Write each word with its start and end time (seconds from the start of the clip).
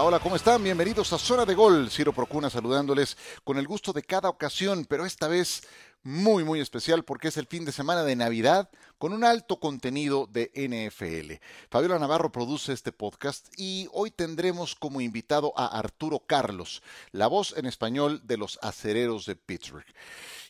Hola, 0.00 0.06
hola, 0.06 0.20
¿cómo 0.20 0.36
están? 0.36 0.64
Bienvenidos 0.64 1.12
a 1.12 1.18
Zona 1.18 1.44
de 1.44 1.54
Gol. 1.54 1.90
Ciro 1.90 2.14
Procuna 2.14 2.48
saludándoles 2.48 3.18
con 3.44 3.58
el 3.58 3.66
gusto 3.66 3.92
de 3.92 4.02
cada 4.02 4.30
ocasión, 4.30 4.86
pero 4.88 5.04
esta 5.04 5.28
vez 5.28 5.62
muy, 6.02 6.42
muy 6.42 6.58
especial 6.60 7.04
porque 7.04 7.28
es 7.28 7.36
el 7.36 7.46
fin 7.46 7.66
de 7.66 7.72
semana 7.72 8.02
de 8.02 8.16
Navidad 8.16 8.70
con 8.96 9.12
un 9.12 9.24
alto 9.24 9.60
contenido 9.60 10.26
de 10.26 10.50
NFL. 10.54 11.34
Fabiola 11.68 11.98
Navarro 11.98 12.32
produce 12.32 12.72
este 12.72 12.92
podcast 12.92 13.48
y 13.58 13.88
hoy 13.92 14.10
tendremos 14.10 14.74
como 14.74 15.02
invitado 15.02 15.52
a 15.54 15.66
Arturo 15.66 16.20
Carlos, 16.20 16.82
la 17.12 17.26
voz 17.26 17.54
en 17.58 17.66
español 17.66 18.22
de 18.24 18.38
los 18.38 18.58
acereros 18.62 19.26
de 19.26 19.36
Pittsburgh. 19.36 19.84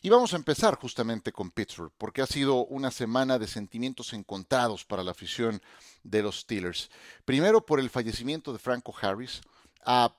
Y 0.03 0.09
vamos 0.09 0.33
a 0.33 0.37
empezar 0.37 0.77
justamente 0.77 1.31
con 1.31 1.51
Pittsburgh, 1.51 1.91
porque 1.95 2.23
ha 2.23 2.25
sido 2.25 2.65
una 2.65 2.89
semana 2.89 3.37
de 3.37 3.45
sentimientos 3.45 4.13
encontrados 4.13 4.83
para 4.83 5.03
la 5.03 5.11
afición 5.11 5.61
de 6.01 6.23
los 6.23 6.39
Steelers. 6.39 6.89
Primero 7.23 7.63
por 7.63 7.79
el 7.79 7.91
fallecimiento 7.91 8.51
de 8.51 8.57
Franco 8.57 8.95
Harris, 8.99 9.41
a 9.85 10.11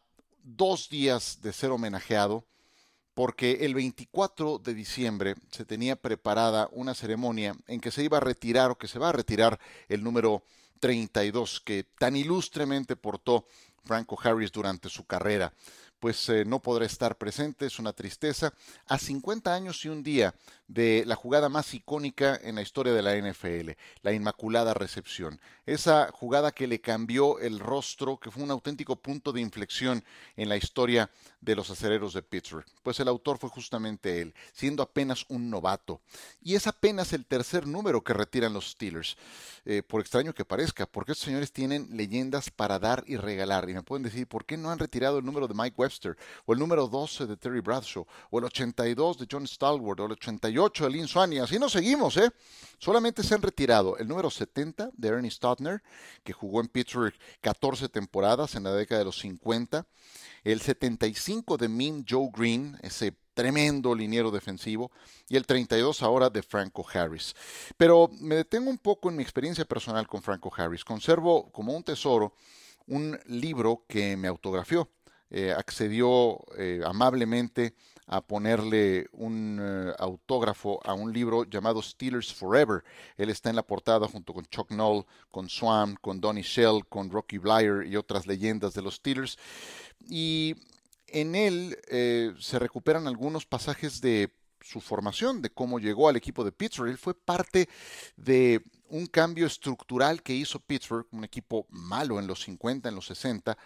dos 0.44 0.88
días 0.88 1.40
de 1.42 1.52
ser 1.52 1.72
homenajeado, 1.72 2.44
porque 3.14 3.58
el 3.62 3.74
24 3.74 4.58
de 4.58 4.72
diciembre 4.72 5.34
se 5.50 5.64
tenía 5.64 5.96
preparada 5.96 6.68
una 6.70 6.94
ceremonia 6.94 7.56
en 7.66 7.80
que 7.80 7.90
se 7.90 8.04
iba 8.04 8.18
a 8.18 8.20
retirar 8.20 8.70
o 8.70 8.78
que 8.78 8.86
se 8.86 9.00
va 9.00 9.08
a 9.08 9.12
retirar 9.12 9.58
el 9.88 10.04
número 10.04 10.44
32 10.78 11.60
que 11.60 11.84
tan 11.98 12.14
ilustremente 12.14 12.94
portó 12.94 13.46
Franco 13.84 14.16
Harris 14.22 14.52
durante 14.52 14.88
su 14.88 15.04
carrera 15.06 15.52
pues 16.02 16.28
eh, 16.30 16.44
no 16.44 16.58
podrá 16.58 16.84
estar 16.84 17.16
presente, 17.16 17.64
es 17.64 17.78
una 17.78 17.92
tristeza, 17.92 18.52
a 18.88 18.98
50 18.98 19.54
años 19.54 19.84
y 19.84 19.88
un 19.88 20.02
día 20.02 20.34
de 20.66 21.04
la 21.06 21.14
jugada 21.14 21.48
más 21.48 21.74
icónica 21.74 22.36
en 22.42 22.56
la 22.56 22.62
historia 22.62 22.92
de 22.92 23.02
la 23.02 23.16
NFL, 23.16 23.70
la 24.02 24.12
Inmaculada 24.12 24.74
Recepción. 24.74 25.40
Esa 25.64 26.10
jugada 26.10 26.50
que 26.50 26.66
le 26.66 26.80
cambió 26.80 27.38
el 27.38 27.60
rostro, 27.60 28.18
que 28.18 28.32
fue 28.32 28.42
un 28.42 28.50
auténtico 28.50 28.96
punto 28.96 29.30
de 29.30 29.42
inflexión 29.42 30.02
en 30.34 30.48
la 30.48 30.56
historia 30.56 31.08
de 31.42 31.54
los 31.54 31.70
acereros 31.70 32.14
de 32.14 32.22
Pittsburgh. 32.22 32.64
Pues 32.82 32.98
el 33.00 33.08
autor 33.08 33.36
fue 33.36 33.50
justamente 33.50 34.22
él, 34.22 34.34
siendo 34.52 34.82
apenas 34.82 35.26
un 35.28 35.50
novato. 35.50 36.00
Y 36.40 36.54
es 36.54 36.66
apenas 36.66 37.12
el 37.12 37.26
tercer 37.26 37.66
número 37.66 38.02
que 38.02 38.14
retiran 38.14 38.54
los 38.54 38.70
Steelers, 38.70 39.16
eh, 39.64 39.82
por 39.82 40.00
extraño 40.00 40.34
que 40.34 40.44
parezca, 40.44 40.86
porque 40.86 41.12
estos 41.12 41.26
señores 41.26 41.52
tienen 41.52 41.88
leyendas 41.96 42.50
para 42.50 42.78
dar 42.78 43.04
y 43.06 43.16
regalar. 43.16 43.68
Y 43.68 43.74
me 43.74 43.82
pueden 43.82 44.02
decir, 44.02 44.26
¿por 44.26 44.46
qué 44.46 44.56
no 44.56 44.70
han 44.70 44.78
retirado 44.78 45.18
el 45.18 45.24
número 45.24 45.46
de 45.46 45.54
Mike 45.54 45.74
Webb? 45.76 45.92
o 46.46 46.52
el 46.52 46.58
número 46.58 46.86
12 46.88 47.26
de 47.26 47.36
Terry 47.36 47.60
Bradshaw, 47.60 48.06
o 48.30 48.38
el 48.38 48.44
82 48.44 49.18
de 49.18 49.26
John 49.30 49.46
Stalwart, 49.46 50.00
o 50.00 50.06
el 50.06 50.12
88 50.12 50.84
de 50.84 50.90
Lynn 50.90 51.08
Swann, 51.08 51.32
y 51.32 51.38
así 51.38 51.58
nos 51.58 51.72
seguimos, 51.72 52.16
¿eh? 52.16 52.30
Solamente 52.78 53.22
se 53.22 53.34
han 53.34 53.42
retirado 53.42 53.96
el 53.98 54.08
número 54.08 54.30
70 54.30 54.90
de 54.94 55.08
Ernie 55.08 55.30
Stotner, 55.30 55.82
que 56.24 56.32
jugó 56.32 56.60
en 56.60 56.68
Pittsburgh 56.68 57.14
14 57.40 57.88
temporadas 57.88 58.54
en 58.54 58.64
la 58.64 58.72
década 58.72 59.00
de 59.00 59.04
los 59.04 59.18
50, 59.18 59.86
el 60.44 60.60
75 60.60 61.31
de 61.58 61.68
Mean 61.68 62.04
Joe 62.08 62.28
Green, 62.30 62.78
ese 62.82 63.14
tremendo 63.32 63.94
liniero 63.94 64.30
defensivo, 64.30 64.90
y 65.28 65.36
el 65.36 65.46
32 65.46 66.02
ahora 66.02 66.28
de 66.28 66.42
Franco 66.42 66.84
Harris. 66.92 67.34
Pero 67.78 68.10
me 68.20 68.34
detengo 68.34 68.68
un 68.68 68.76
poco 68.76 69.08
en 69.08 69.16
mi 69.16 69.22
experiencia 69.22 69.64
personal 69.64 70.06
con 70.06 70.22
Franco 70.22 70.52
Harris. 70.54 70.84
Conservo 70.84 71.50
como 71.50 71.74
un 71.74 71.82
tesoro 71.82 72.34
un 72.86 73.18
libro 73.26 73.84
que 73.88 74.16
me 74.16 74.28
autografió. 74.28 74.90
Eh, 75.30 75.50
accedió 75.50 76.38
eh, 76.58 76.82
amablemente 76.84 77.74
a 78.06 78.20
ponerle 78.20 79.06
un 79.12 79.58
eh, 79.58 79.94
autógrafo 79.98 80.78
a 80.84 80.92
un 80.92 81.10
libro 81.10 81.44
llamado 81.44 81.80
Steelers 81.80 82.34
Forever. 82.34 82.84
Él 83.16 83.30
está 83.30 83.48
en 83.48 83.56
la 83.56 83.62
portada 83.62 84.06
junto 84.06 84.34
con 84.34 84.44
Chuck 84.44 84.70
Noll, 84.70 85.06
con 85.30 85.48
Swan, 85.48 85.96
con 86.02 86.20
Donnie 86.20 86.42
Shell, 86.42 86.86
con 86.86 87.10
Rocky 87.10 87.38
Blyer 87.38 87.86
y 87.86 87.96
otras 87.96 88.26
leyendas 88.26 88.74
de 88.74 88.82
los 88.82 88.96
Steelers. 88.96 89.38
Y 90.06 90.54
en 91.12 91.34
él 91.34 91.78
se 92.40 92.58
recuperan 92.58 93.06
algunos 93.06 93.46
pasajes 93.46 94.00
de 94.00 94.34
su 94.60 94.80
formación, 94.80 95.42
de 95.42 95.50
cómo 95.50 95.78
llegó 95.78 96.08
al 96.08 96.16
equipo 96.16 96.44
de 96.44 96.52
Pittsburgh. 96.52 96.90
Él 96.90 96.98
fue 96.98 97.14
parte 97.14 97.68
de 98.16 98.62
un 98.88 99.06
cambio 99.06 99.46
estructural 99.46 100.22
que 100.22 100.34
hizo 100.34 100.60
Pittsburgh, 100.60 101.06
un 101.10 101.24
equipo 101.24 101.66
malo 101.70 102.18
en 102.20 102.26
los 102.26 102.42
50, 102.42 102.88
en 102.88 102.94
los 102.94 103.06
60, 103.06 103.56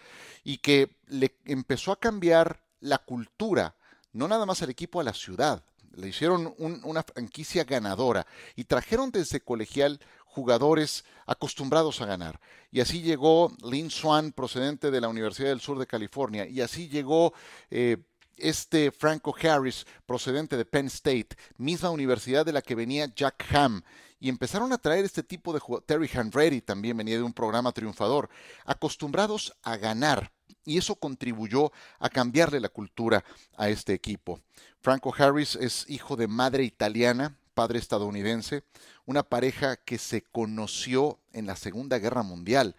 y 0.43 0.57
que 0.57 0.97
le 1.07 1.37
empezó 1.45 1.91
a 1.91 1.99
cambiar 1.99 2.63
la 2.79 2.97
cultura, 2.99 3.75
no 4.13 4.27
nada 4.27 4.45
más 4.45 4.61
al 4.61 4.69
equipo, 4.69 4.99
a 4.99 5.03
la 5.03 5.13
ciudad. 5.13 5.63
Le 5.95 6.07
hicieron 6.09 6.53
una 6.57 7.03
franquicia 7.03 7.63
ganadora 7.63 8.27
y 8.55 8.65
trajeron 8.65 9.11
desde 9.11 9.41
colegial 9.41 9.99
jugadores 10.37 11.03
acostumbrados 11.25 11.99
a 11.99 12.05
ganar. 12.05 12.39
Y 12.71 12.79
así 12.79 13.01
llegó 13.01 13.51
Lynn 13.63 13.89
Swan, 13.89 14.31
procedente 14.31 14.91
de 14.91 15.01
la 15.01 15.07
Universidad 15.07 15.49
del 15.49 15.61
Sur 15.61 15.79
de 15.79 15.87
California, 15.87 16.47
y 16.47 16.61
así 16.61 16.89
llegó 16.89 17.33
eh, 17.71 17.97
este 18.37 18.91
Franco 18.91 19.35
Harris, 19.41 19.87
procedente 20.05 20.55
de 20.57 20.65
Penn 20.65 20.85
State, 20.85 21.29
misma 21.57 21.89
universidad 21.89 22.45
de 22.45 22.53
la 22.53 22.61
que 22.61 22.75
venía 22.75 23.11
Jack 23.15 23.47
Ham, 23.51 23.81
y 24.19 24.29
empezaron 24.29 24.71
a 24.73 24.77
traer 24.77 25.05
este 25.05 25.23
tipo 25.23 25.53
de 25.53 25.59
jugadores. 25.59 25.87
Terry 25.87 26.09
Henry 26.13 26.61
también 26.61 26.97
venía 26.97 27.15
de 27.15 27.23
un 27.23 27.33
programa 27.33 27.71
triunfador, 27.71 28.29
acostumbrados 28.63 29.57
a 29.63 29.75
ganar. 29.77 30.31
Y 30.65 30.77
eso 30.77 30.95
contribuyó 30.95 31.71
a 31.97 32.09
cambiarle 32.09 32.59
la 32.59 32.69
cultura 32.69 33.23
a 33.55 33.69
este 33.69 33.93
equipo. 33.93 34.39
Franco 34.81 35.15
Harris 35.17 35.55
es 35.55 35.89
hijo 35.89 36.15
de 36.15 36.27
madre 36.27 36.63
italiana, 36.63 37.37
padre 37.57 37.79
estadounidense, 37.79 38.63
una 39.07 39.23
pareja 39.23 39.77
que 39.77 39.97
se 39.97 40.21
conoció 40.21 41.17
en 41.33 41.47
la 41.47 41.55
Segunda 41.55 41.97
Guerra 41.97 42.21
Mundial. 42.21 42.75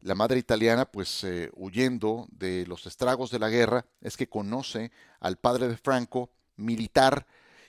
La 0.00 0.16
madre 0.16 0.40
italiana, 0.40 0.84
pues 0.84 1.22
eh, 1.22 1.48
huyendo 1.54 2.26
de 2.32 2.66
los 2.66 2.86
estragos 2.86 3.30
de 3.30 3.38
la 3.38 3.50
guerra, 3.50 3.86
es 4.00 4.16
que 4.16 4.28
conoce 4.28 4.90
al 5.20 5.36
padre 5.36 5.68
de 5.68 5.76
Franco, 5.76 6.28
militar, 6.56 7.24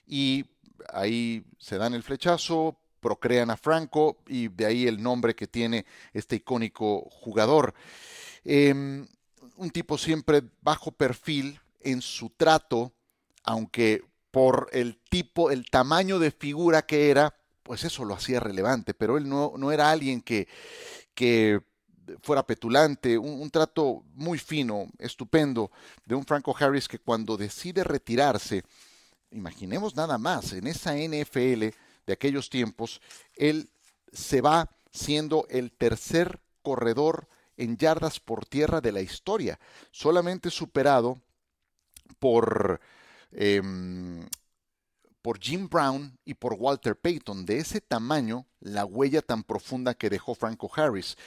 y 0.08 0.46
ahí 0.92 1.46
se 1.60 1.78
dan 1.78 1.94
el 1.94 2.02
flechazo, 2.02 2.76
procrean 3.02 3.52
a 3.52 3.58
Franco 3.58 4.18
y 4.28 4.48
de 4.48 4.66
ahí 4.66 4.88
el 4.88 5.00
nombre 5.00 5.36
que 5.36 5.46
tiene 5.46 5.86
este 6.12 6.38
icónico 6.38 7.08
jugador. 7.12 7.76
Em, 8.44 9.06
un 9.58 9.70
tipo 9.70 9.96
siempre 10.00 10.42
bajo 10.64 10.92
perfil 10.92 11.60
en 11.82 12.02
su 12.02 12.32
trato, 12.32 12.94
aunque 13.44 14.02
por 14.32 14.70
el 14.72 15.00
tipo, 15.10 15.52
el 15.52 15.70
tamaño 15.70 16.20
de 16.20 16.32
figura 16.32 16.86
que 16.86 17.10
era, 17.10 17.34
pues 17.64 17.84
eso 17.84 18.06
lo 18.06 18.14
hacía 18.14 18.40
relevante, 18.40 18.94
pero 18.94 19.18
él 19.18 19.28
no, 19.28 19.54
no 19.58 19.72
era 19.72 19.92
alguien 19.92 20.22
que, 20.22 20.48
que 21.14 21.62
fuera 22.22 22.46
petulante, 22.46 23.18
un, 23.18 23.42
un, 23.42 23.50
trato 23.50 24.04
muy 24.14 24.40
fino, 24.40 24.88
estupendo, 25.00 25.72
de 26.06 26.16
un 26.16 26.26
Franco 26.26 26.56
Harris 26.58 26.88
que 26.88 27.00
cuando 27.00 27.36
decide 27.36 27.84
retirarse, 27.84 28.64
imaginemos 29.32 29.96
nada 29.96 30.18
más, 30.18 30.54
en 30.54 30.68
esa 30.68 30.96
NFL 30.96 31.74
de 32.06 32.14
aquellos 32.14 32.50
tiempos, 32.50 33.02
él 33.36 33.70
se 34.12 34.42
va 34.42 34.70
siendo 34.92 35.46
el 35.50 35.72
tercer 35.72 36.40
corredor 36.62 37.28
en 37.58 37.78
yardas 37.78 38.20
por 38.20 38.46
tierra 38.46 38.82
de 38.82 38.92
la 38.92 39.02
historia, 39.02 39.60
solamente 39.92 40.50
superado 40.50 41.20
por, 42.20 42.80
em, 43.32 44.28
por 45.22 45.40
Jim 45.40 45.68
Brown 45.70 46.18
y 46.26 46.34
por 46.34 46.54
Walter 46.54 46.96
Payton. 46.96 47.46
De 47.46 47.58
ese 47.58 47.82
tamaño, 47.82 48.46
la 48.60 48.86
huella 48.86 49.22
tan 49.22 49.44
profunda 49.44 49.94
que 49.94 50.10
dejó 50.10 50.36
Franco 50.36 50.70
Harris. 50.76 51.18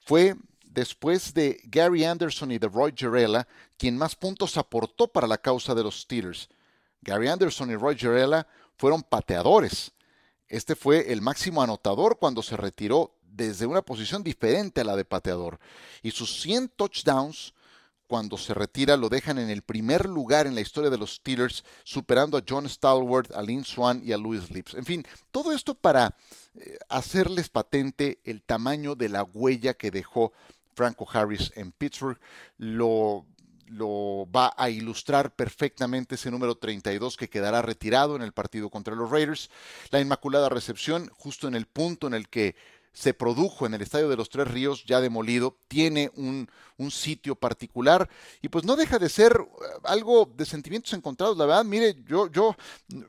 Fue 0.00 0.36
después 0.64 1.34
de 1.34 1.60
Gary 1.64 2.04
Anderson 2.04 2.52
y 2.52 2.58
de 2.58 2.68
Roy 2.68 2.92
Gerella 2.96 3.48
quien 3.76 3.96
más 3.96 4.14
puntos 4.14 4.56
aportó 4.56 5.08
para 5.08 5.26
la 5.26 5.38
causa 5.38 5.74
de 5.74 5.82
los 5.82 6.02
Steelers. 6.02 6.48
Gary 7.00 7.28
Anderson 7.28 7.70
y 7.70 7.76
Roy 7.76 7.96
Gerella 7.96 8.46
fueron 8.76 9.02
pateadores 9.02 9.92
este 10.48 10.74
fue 10.74 11.12
el 11.12 11.20
máximo 11.20 11.62
anotador 11.62 12.18
cuando 12.18 12.42
se 12.42 12.56
retiró 12.56 13.14
desde 13.22 13.66
una 13.66 13.82
posición 13.82 14.22
diferente 14.22 14.80
a 14.80 14.84
la 14.84 14.96
de 14.96 15.04
pateador. 15.04 15.58
Y 16.02 16.10
sus 16.10 16.40
100 16.40 16.70
touchdowns, 16.70 17.52
cuando 18.08 18.36
se 18.38 18.54
retira, 18.54 18.96
lo 18.96 19.08
dejan 19.08 19.38
en 19.38 19.50
el 19.50 19.62
primer 19.62 20.06
lugar 20.06 20.46
en 20.46 20.54
la 20.54 20.60
historia 20.60 20.90
de 20.90 20.98
los 20.98 21.16
Steelers, 21.16 21.64
superando 21.84 22.36
a 22.36 22.42
John 22.46 22.68
Stalwart, 22.68 23.30
a 23.32 23.42
Lynn 23.42 23.64
Swan 23.64 24.02
y 24.04 24.12
a 24.12 24.18
Louis 24.18 24.50
Lips. 24.50 24.74
En 24.74 24.84
fin, 24.84 25.06
todo 25.30 25.52
esto 25.52 25.74
para 25.74 26.16
eh, 26.54 26.78
hacerles 26.88 27.50
patente 27.50 28.20
el 28.24 28.42
tamaño 28.42 28.94
de 28.94 29.10
la 29.10 29.22
huella 29.22 29.74
que 29.74 29.90
dejó 29.90 30.32
Franco 30.74 31.06
Harris 31.12 31.52
en 31.54 31.70
Pittsburgh. 31.70 32.18
Lo 32.56 33.26
lo 33.70 34.26
va 34.34 34.54
a 34.56 34.70
ilustrar 34.70 35.34
perfectamente 35.34 36.14
ese 36.14 36.30
número 36.30 36.56
32 36.56 37.16
que 37.16 37.28
quedará 37.28 37.62
retirado 37.62 38.16
en 38.16 38.22
el 38.22 38.32
partido 38.32 38.70
contra 38.70 38.94
los 38.94 39.10
Raiders. 39.10 39.50
La 39.90 40.00
Inmaculada 40.00 40.48
Recepción, 40.48 41.10
justo 41.14 41.48
en 41.48 41.54
el 41.54 41.66
punto 41.66 42.06
en 42.06 42.14
el 42.14 42.28
que 42.28 42.56
se 42.98 43.14
produjo 43.14 43.64
en 43.64 43.74
el 43.74 43.82
Estadio 43.82 44.08
de 44.08 44.16
los 44.16 44.28
Tres 44.28 44.48
Ríos, 44.48 44.84
ya 44.84 45.00
demolido, 45.00 45.56
tiene 45.68 46.10
un, 46.16 46.50
un, 46.78 46.90
sitio 46.90 47.36
particular 47.36 48.10
y 48.42 48.48
pues 48.48 48.64
no 48.64 48.74
deja 48.74 48.98
de 48.98 49.08
ser 49.08 49.40
uh, 49.40 49.48
algo 49.84 50.28
de 50.34 50.44
sentimientos 50.44 50.92
encontrados. 50.94 51.38
La 51.38 51.46
verdad, 51.46 51.64
mire, 51.64 51.94
yo, 52.08 52.28
yo, 52.28 52.56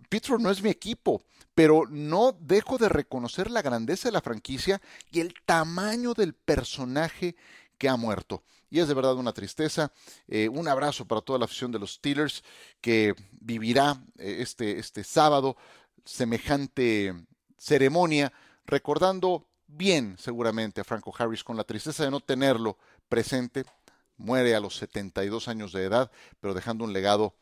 Pittsburgh 0.07 0.43
no 0.43 0.51
es 0.51 0.61
mi 0.61 0.69
equipo, 0.69 1.23
pero 1.55 1.87
no 1.89 2.37
dejo 2.39 2.77
de 2.77 2.87
reconocer 2.87 3.49
la 3.49 3.63
grandeza 3.63 4.09
de 4.09 4.13
la 4.13 4.21
franquicia 4.21 4.79
y 5.11 5.21
el 5.21 5.33
tamaño 5.43 6.13
del 6.13 6.35
personaje 6.35 7.35
que 7.79 7.89
ha 7.89 7.95
muerto. 7.95 8.43
y 8.69 8.79
es 8.79 8.87
de 8.87 8.93
verdad 8.93 9.15
una 9.15 9.33
tristeza. 9.33 9.91
Eh, 10.27 10.49
un 10.49 10.67
abrazo 10.67 11.07
para 11.07 11.21
toda 11.21 11.39
la 11.39 11.45
afición 11.45 11.71
de 11.71 11.79
los 11.79 11.93
Steelers 11.93 12.43
que 12.79 13.15
vivirá 13.31 13.99
eh, 14.19 14.37
este, 14.41 14.77
este 14.77 15.03
sábado 15.03 15.57
semejante 16.05 17.15
ceremonia, 17.57 18.31
recordando 18.67 19.48
bien 19.69 20.17
seguramente 20.17 20.81
a 20.81 20.83
Franco 20.83 21.13
Harris 21.17 21.43
con 21.43 21.55
la 21.55 21.63
tristeza 21.63 22.03
de 22.03 22.11
no 22.11 22.19
tenerlo 22.19 22.77
presente. 23.07 23.65
Muere 24.17 24.53
a 24.53 24.59
los 24.59 24.75
72 24.75 25.47
años 25.47 25.71
de 25.71 25.85
edad, 25.85 26.11
pero 26.41 26.53
dejando 26.53 26.83
un 26.83 26.91
legado 26.91 27.35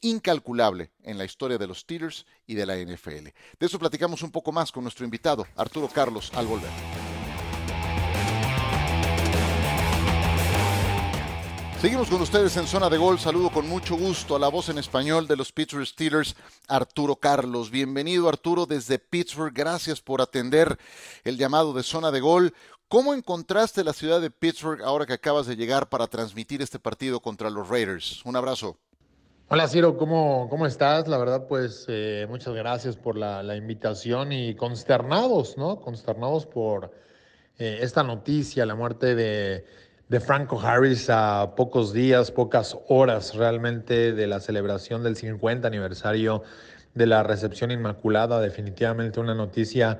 incalculable 0.00 0.90
en 1.02 1.18
la 1.18 1.24
historia 1.24 1.58
de 1.58 1.66
los 1.66 1.80
Steelers 1.80 2.26
y 2.46 2.54
de 2.54 2.66
la 2.66 2.76
NFL. 2.76 3.28
De 3.58 3.66
eso 3.66 3.78
platicamos 3.78 4.22
un 4.22 4.30
poco 4.30 4.52
más 4.52 4.72
con 4.72 4.84
nuestro 4.84 5.04
invitado, 5.04 5.46
Arturo 5.56 5.88
Carlos, 5.88 6.32
al 6.34 6.46
volver. 6.46 6.70
Seguimos 11.80 12.08
con 12.08 12.22
ustedes 12.22 12.56
en 12.56 12.66
zona 12.66 12.88
de 12.88 12.96
gol. 12.96 13.18
Saludo 13.18 13.50
con 13.50 13.68
mucho 13.68 13.96
gusto 13.96 14.34
a 14.34 14.38
la 14.38 14.48
voz 14.48 14.70
en 14.70 14.78
español 14.78 15.28
de 15.28 15.36
los 15.36 15.52
Pittsburgh 15.52 15.86
Steelers, 15.86 16.34
Arturo 16.68 17.16
Carlos. 17.16 17.70
Bienvenido 17.70 18.30
Arturo 18.30 18.64
desde 18.64 18.98
Pittsburgh. 18.98 19.52
Gracias 19.54 20.00
por 20.00 20.22
atender 20.22 20.78
el 21.22 21.36
llamado 21.36 21.74
de 21.74 21.82
zona 21.82 22.10
de 22.10 22.20
gol. 22.20 22.54
¿Cómo 22.88 23.12
encontraste 23.12 23.84
la 23.84 23.92
ciudad 23.92 24.22
de 24.22 24.30
Pittsburgh 24.30 24.82
ahora 24.82 25.04
que 25.04 25.12
acabas 25.12 25.46
de 25.46 25.54
llegar 25.54 25.90
para 25.90 26.06
transmitir 26.06 26.62
este 26.62 26.78
partido 26.78 27.20
contra 27.20 27.50
los 27.50 27.68
Raiders? 27.68 28.24
Un 28.24 28.36
abrazo. 28.36 28.78
Hola 29.48 29.68
Ciro, 29.68 29.98
¿cómo, 29.98 30.48
cómo 30.48 30.66
estás? 30.66 31.06
La 31.06 31.18
verdad, 31.18 31.46
pues 31.46 31.84
eh, 31.88 32.26
muchas 32.28 32.54
gracias 32.54 32.96
por 32.96 33.18
la, 33.18 33.54
invitación 33.54 34.32
y 34.32 34.56
consternados, 34.56 35.58
¿no? 35.58 35.78
Consternados 35.78 36.46
por 36.46 36.90
eh, 37.58 37.78
esta 37.82 38.02
noticia, 38.02 38.64
la 38.64 38.74
muerte 38.74 39.14
de 39.14 39.66
de 40.08 40.20
Franco 40.20 40.60
Harris 40.60 41.10
a 41.10 41.54
pocos 41.56 41.92
días, 41.92 42.30
pocas 42.30 42.76
horas 42.88 43.34
realmente 43.34 44.12
de 44.12 44.26
la 44.26 44.38
celebración 44.38 45.02
del 45.02 45.16
50 45.16 45.66
aniversario 45.66 46.44
de 46.94 47.06
la 47.06 47.24
recepción 47.24 47.72
inmaculada. 47.72 48.40
Definitivamente 48.40 49.18
una 49.18 49.34
noticia 49.34 49.98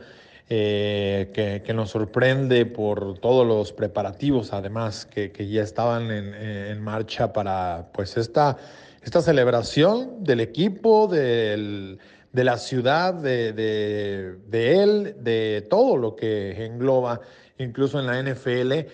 eh, 0.49 1.63
que, 1.65 1.75
nos 1.75 1.91
sorprende 1.91 2.67
por 2.67 3.19
todos 3.19 3.45
los 3.45 3.73
preparativos, 3.73 4.53
además, 4.53 5.07
que, 5.07 5.49
ya 5.49 5.63
estaban 5.63 6.13
en, 6.13 6.81
marcha 6.81 7.33
para 7.33 7.89
pues 7.93 8.17
esta, 8.17 8.57
esta 9.03 9.21
celebración 9.21 10.23
del 10.23 10.39
equipo, 10.39 11.09
de 11.09 11.99
la 12.33 12.59
ciudad, 12.59 13.13
de, 13.13 13.53
de 13.53 14.83
él, 14.83 15.17
de 15.19 15.67
todo 15.69 15.97
lo 15.97 16.15
que 16.15 16.65
engloba, 16.65 17.21
incluso 17.59 17.99
en 17.99 18.07
la 18.07 18.23
NFL 18.23 18.89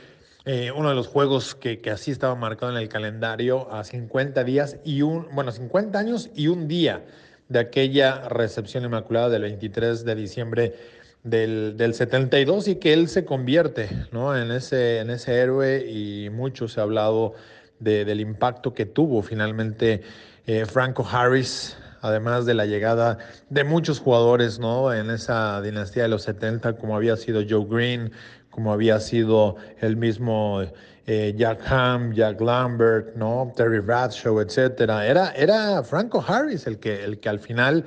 eh, 0.44 0.73
uno 0.75 0.89
de 0.89 0.94
los 0.97 1.06
juegos 1.06 1.55
que, 1.55 1.81
así 1.91 2.11
estaba 2.11 2.35
marcado 2.35 2.73
en 2.73 2.79
el 2.79 2.89
calendario 2.89 3.73
a 3.73 3.85
50 3.85 4.43
días 4.43 4.77
y 4.85 5.03
un, 5.03 5.29
bueno, 5.33 5.53
50 5.53 5.97
años 5.99 6.31
y 6.35 6.49
un 6.49 6.67
día 6.67 7.05
de 7.49 7.61
aquella 7.61 8.29
recepción 8.29 8.85
inmaculada 8.85 9.29
del 9.29 9.43
23 9.43 10.05
de 10.05 10.15
diciembre 10.15 10.75
del, 11.23 11.77
del 11.77 11.94
72 11.94 12.67
y 12.67 12.77
que 12.77 12.93
él 12.93 13.09
se 13.09 13.25
convierte 13.25 13.89
¿no? 14.11 14.37
en, 14.37 14.50
ese, 14.50 14.99
en 14.99 15.11
ese 15.11 15.39
héroe 15.39 15.89
y 15.89 16.29
mucho 16.31 16.67
se 16.67 16.81
ha 16.81 16.83
hablado 16.83 17.35
del 17.79 18.21
impacto 18.21 18.75
que 18.75 18.87
tuvo 18.87 19.23
finalmente 19.23 20.03
eh, 20.47 20.67
Franco 20.67 21.06
Harris, 21.09 21.77
además 22.00 22.47
de 22.47 22.55
la 22.55 22.67
llegada 22.67 23.19
de 23.50 23.65
muchos 23.65 24.00
jugadores 24.00 24.59
¿no? 24.59 24.93
en 24.93 25.11
esa 25.11 25.61
dinastía 25.62 26.05
de 26.05 26.09
los 26.09 26.23
70, 26.23 26.75
como 26.77 26.97
había 26.97 27.17
sido 27.17 27.43
Joe 27.49 27.67
Green, 27.69 28.12
como 28.53 28.73
había 28.73 29.01
sido 29.01 29.57
el 29.81 29.97
mismo 29.97 30.63
eh, 31.07 31.35
Jack 31.37 31.61
Ham, 31.67 32.13
Jack 32.13 32.41
Lambert, 32.41 33.17
¿no? 33.17 33.53
Terry 33.57 33.81
Bradshaw, 33.81 34.41
etcétera. 34.41 35.05
Era, 35.07 35.33
era 35.33 35.83
Franco 35.83 36.25
Harris 36.25 36.69
el 36.69 36.79
que, 36.79 37.03
el 37.03 37.19
que 37.19 37.29
al 37.29 37.41
final 37.41 37.85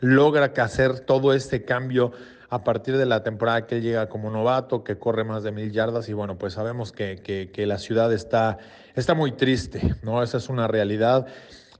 logra 0.00 0.52
hacer 0.56 1.00
todo 1.00 1.32
este 1.32 1.64
cambio 1.64 2.12
a 2.50 2.62
partir 2.62 2.98
de 2.98 3.06
la 3.06 3.22
temporada 3.22 3.66
que 3.66 3.76
él 3.76 3.82
llega 3.82 4.10
como 4.10 4.30
novato, 4.30 4.84
que 4.84 4.98
corre 4.98 5.24
más 5.24 5.42
de 5.42 5.52
mil 5.52 5.72
yardas 5.72 6.10
y 6.10 6.12
bueno, 6.12 6.36
pues 6.36 6.52
sabemos 6.52 6.92
que, 6.92 7.16
que, 7.50 7.66
la 7.66 7.78
ciudad 7.78 8.12
está, 8.12 8.58
está 8.94 9.14
muy 9.14 9.32
triste, 9.32 9.94
¿no? 10.02 10.22
Esa 10.22 10.36
es 10.36 10.50
una 10.50 10.68
realidad. 10.68 11.26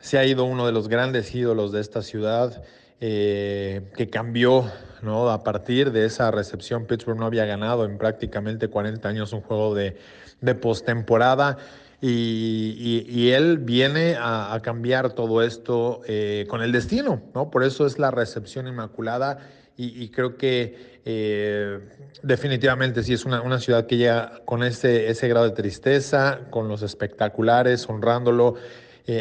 Se 0.00 0.17
ha 0.17 0.25
ido 0.25 0.44
uno 0.44 0.64
de 0.64 0.73
los 0.73 0.88
grandes 0.88 1.34
ídolos 1.34 1.73
de 1.73 1.82
esta 1.82 2.00
ciudad. 2.00 2.64
Eh, 3.04 3.90
que 3.96 4.08
cambió 4.08 4.70
¿no? 5.02 5.28
a 5.28 5.43
partir 5.43 5.90
de 5.90 6.04
esa 6.04 6.31
recepción. 6.31 6.87
Pittsburgh 6.87 7.19
no 7.19 7.26
había 7.26 7.44
ganado 7.46 7.84
en 7.84 7.99
prácticamente 7.99 8.69
40 8.69 9.08
años 9.08 9.32
un 9.32 9.40
juego 9.40 9.75
de, 9.75 9.96
de 10.40 10.54
postemporada. 10.54 11.56
Y, 12.00 13.31
él 13.31 13.58
viene 13.58 14.14
a, 14.16 14.56
cambiar 14.62 15.14
todo 15.14 15.43
esto 15.43 16.02
eh, 16.06 16.46
con 16.49 16.62
el 16.62 16.70
destino, 16.70 17.20
¿no? 17.34 17.50
Por 17.50 17.64
eso 17.64 17.87
es 17.87 17.99
la 17.99 18.12
recepción 18.12 18.69
inmaculada 18.69 19.38
y, 19.76 20.08
creo 20.10 20.37
que 20.37 21.00
eh, 21.05 21.81
definitivamente 22.22 23.02
sí 23.02 23.14
es 23.14 23.25
una, 23.25 23.40
una, 23.43 23.58
ciudad 23.58 23.87
que 23.87 23.96
llega 23.96 24.43
con 24.44 24.62
ese, 24.62 25.08
ese 25.08 25.26
grado 25.26 25.46
de 25.46 25.56
tristeza, 25.56 26.43
con 26.50 26.69
los 26.69 26.82
espectaculares, 26.82 27.88
honrándolo 27.88 28.55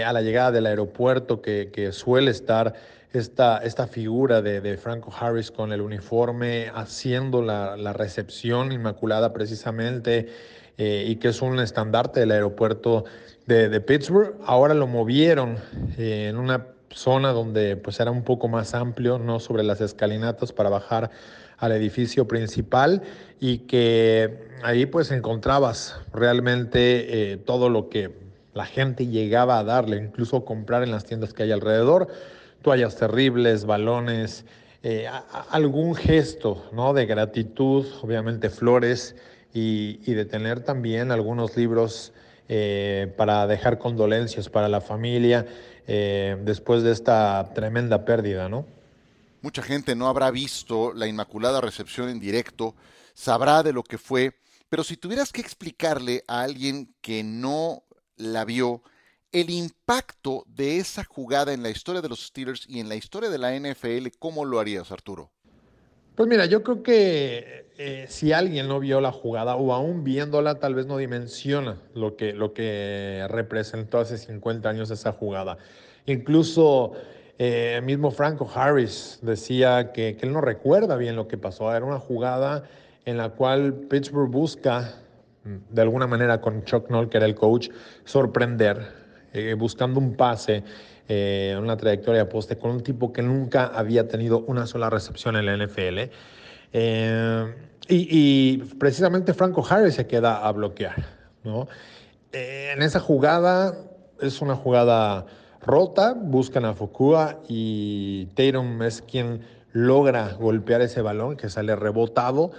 a 0.06 0.14
la 0.14 0.22
llegada 0.22 0.52
del 0.52 0.68
aeropuerto 0.68 1.42
que, 1.42 1.72
que 1.74 1.92
suele 1.92 2.30
estar 2.30 2.76
esta, 3.14 3.58
esta 3.60 3.88
figura 3.88 4.42
de, 4.42 4.78
Franco 4.78 5.14
Harris 5.18 5.52
con 5.52 5.72
el 5.74 5.82
uniforme 5.82 6.72
haciendo 6.74 7.42
la, 7.42 7.94
recepción 7.94 8.72
inmaculada 8.72 9.34
precisamente 9.34 10.28
eh, 10.78 11.06
y 11.08 11.18
que 11.18 11.30
es 11.30 11.42
un 11.42 11.60
estandarte 11.60 12.22
del 12.22 12.32
aeropuerto 12.32 13.06
de, 13.46 13.82
Pittsburgh. 13.82 14.36
Ahora 14.46 14.74
lo 14.74 14.88
movieron 14.88 15.58
eh, 15.98 16.28
en 16.30 16.38
una 16.38 16.68
zona 16.90 17.32
donde 17.32 17.76
pues 17.78 18.00
era 18.00 18.12
un 18.12 18.24
poco 18.24 18.48
más 18.48 18.74
amplio, 18.74 19.20
no 19.20 19.40
sobre 19.40 19.64
las 19.64 19.82
escalinatas 19.82 20.54
para 20.54 20.70
bajar 20.70 21.12
al 21.58 21.72
edificio 21.74 22.28
principal 22.28 23.02
y 23.40 23.60
que 23.60 24.50
ahí 24.64 24.86
pues 24.86 25.12
encontrabas 25.12 26.00
realmente 26.14 27.34
eh, 27.34 27.38
todo 27.38 27.70
lo 27.70 27.90
que 27.90 28.20
la 28.54 28.66
gente 28.66 29.08
llegaba 29.08 29.60
a 29.60 29.64
darle, 29.64 29.98
incluso 29.98 30.44
comprar 30.44 30.84
en 30.84 30.92
las 30.92 31.06
tiendas 31.06 31.34
que 31.34 31.44
hay 31.44 31.52
alrededor 31.52 32.10
toallas 32.62 32.96
terribles, 32.96 33.66
balones, 33.66 34.46
eh, 34.84 35.08
algún 35.50 35.96
gesto 35.96 36.68
¿no? 36.72 36.94
de 36.94 37.06
gratitud, 37.06 37.86
obviamente 38.02 38.50
flores, 38.50 39.16
y, 39.54 39.98
de 40.14 40.26
tener 40.26 40.64
también 40.64 41.12
algunos 41.12 41.58
libros 41.58 42.14
eh, 42.48 43.14
para 43.18 43.46
dejar 43.48 43.80
condolencias 43.80 44.50
para 44.50 44.70
la 44.70 44.82
familia 44.82 45.46
eh, 45.88 46.38
después 46.44 46.84
de 46.84 46.92
esta 46.92 47.52
tremenda 47.54 48.06
pérdida, 48.06 48.48
¿no? 48.48 48.66
Mucha 49.42 49.62
gente 49.62 49.96
no 49.96 50.08
habrá 50.08 50.30
visto 50.32 50.94
la 50.94 51.08
Inmaculada 51.08 51.62
Recepción 51.62 52.10
en 52.10 52.20
directo, 52.20 52.76
sabrá 53.14 53.64
de 53.64 53.74
lo 53.74 53.84
que 53.84 53.98
fue, 53.98 54.34
pero 54.70 54.84
si 54.84 54.98
tuvieras 54.98 55.32
que 55.32 55.42
explicarle 55.42 56.24
a 56.28 56.44
alguien 56.44 56.94
que 57.02 57.24
no 57.24 57.84
la 58.18 58.46
vio, 58.46 58.84
el 59.32 59.50
impacto 59.50 60.44
de 60.48 60.78
esa 60.78 61.04
jugada 61.04 61.54
en 61.54 61.64
la 61.64 61.70
historia 61.70 62.02
de 62.02 62.10
los 62.10 62.28
Steelers 62.28 62.66
y 62.68 62.80
en 62.80 62.90
la 62.90 62.96
historia 62.96 63.30
de 63.30 63.38
la 63.38 63.58
NFL, 63.58 64.08
¿cómo 64.20 64.46
lo 64.46 64.60
harías, 64.60 64.92
Arturo? 64.92 65.32
Pues 66.16 66.28
mira, 66.28 66.46
yo 66.46 66.62
creo 66.62 66.84
que 66.84 67.72
eh, 67.78 68.06
si 68.10 68.34
alguien 68.34 68.68
no 68.68 68.80
vio 68.80 69.00
la 69.00 69.12
jugada 69.12 69.56
o 69.56 69.74
aún 69.74 70.04
viéndola, 70.04 70.56
tal 70.56 70.76
vez 70.76 70.86
no 70.86 70.98
dimensiona 70.98 71.78
lo 71.96 72.18
que, 72.18 72.34
lo 72.34 72.54
que 72.54 73.26
representó 73.30 74.00
hace 74.00 74.18
50 74.18 74.68
años 74.68 74.92
esa 74.92 75.14
jugada. 75.14 75.58
Incluso 76.06 76.92
eh, 77.40 77.80
mismo 77.84 78.12
Franco 78.12 78.50
Harris 78.54 79.20
decía 79.22 79.94
que, 79.94 80.18
que 80.18 80.26
él 80.26 80.34
no 80.34 80.42
recuerda 80.42 80.98
bien 80.98 81.16
lo 81.16 81.30
que 81.30 81.38
pasó. 81.38 81.74
Era 81.74 81.86
una 81.86 82.00
jugada 82.00 82.64
en 83.06 83.18
la 83.18 83.30
cual 83.30 83.74
Pittsburgh 83.74 84.30
busca, 84.30 84.94
mm, 85.46 85.74
de 85.74 85.82
alguna 85.82 86.08
manera 86.08 86.42
con 86.42 86.66
Chuck 86.66 86.90
Noll, 86.90 87.10
que 87.10 87.18
era 87.18 87.26
el 87.26 87.36
coach, 87.36 87.70
sorprender 88.04 89.01
eh, 89.34 89.54
buscando 89.54 90.00
un 90.00 90.16
pase, 90.16 90.64
eh, 91.08 91.58
una 91.58 91.78
trayectoria 91.78 92.26
de 92.26 92.30
poste 92.30 92.58
con 92.58 92.72
un 92.72 92.84
tipo 92.84 93.14
que 93.14 93.22
nunca 93.22 93.66
había 93.66 94.08
tenido 94.08 94.40
una 94.40 94.68
sola 94.68 94.90
recepción 94.90 95.38
en 95.38 95.46
la 95.46 95.56
NFL. 95.56 96.12
Eh, 96.74 97.56
y, 97.88 98.58
precisamente 98.78 99.34
Franco 99.34 99.66
Harris 99.68 99.96
se 99.96 100.08
queda 100.08 100.46
a 100.46 100.52
bloquear. 100.52 101.22
¿no? 101.44 101.68
en 102.34 102.82
esa 102.82 103.00
jugada 103.00 103.76
es 104.22 104.42
una 104.42 104.56
jugada 104.56 105.26
rota, 105.60 106.14
buscan 106.14 106.64
a 106.66 106.74
Fukua 106.74 107.40
y 107.50 108.28
Tatum 108.36 108.84
es 108.84 109.02
quien 109.02 109.42
logra 109.74 110.34
golpear 110.40 110.82
ese 110.82 111.02
balón 111.02 111.36
que 111.36 111.50
sale 111.50 111.76
rebotado. 111.76 112.52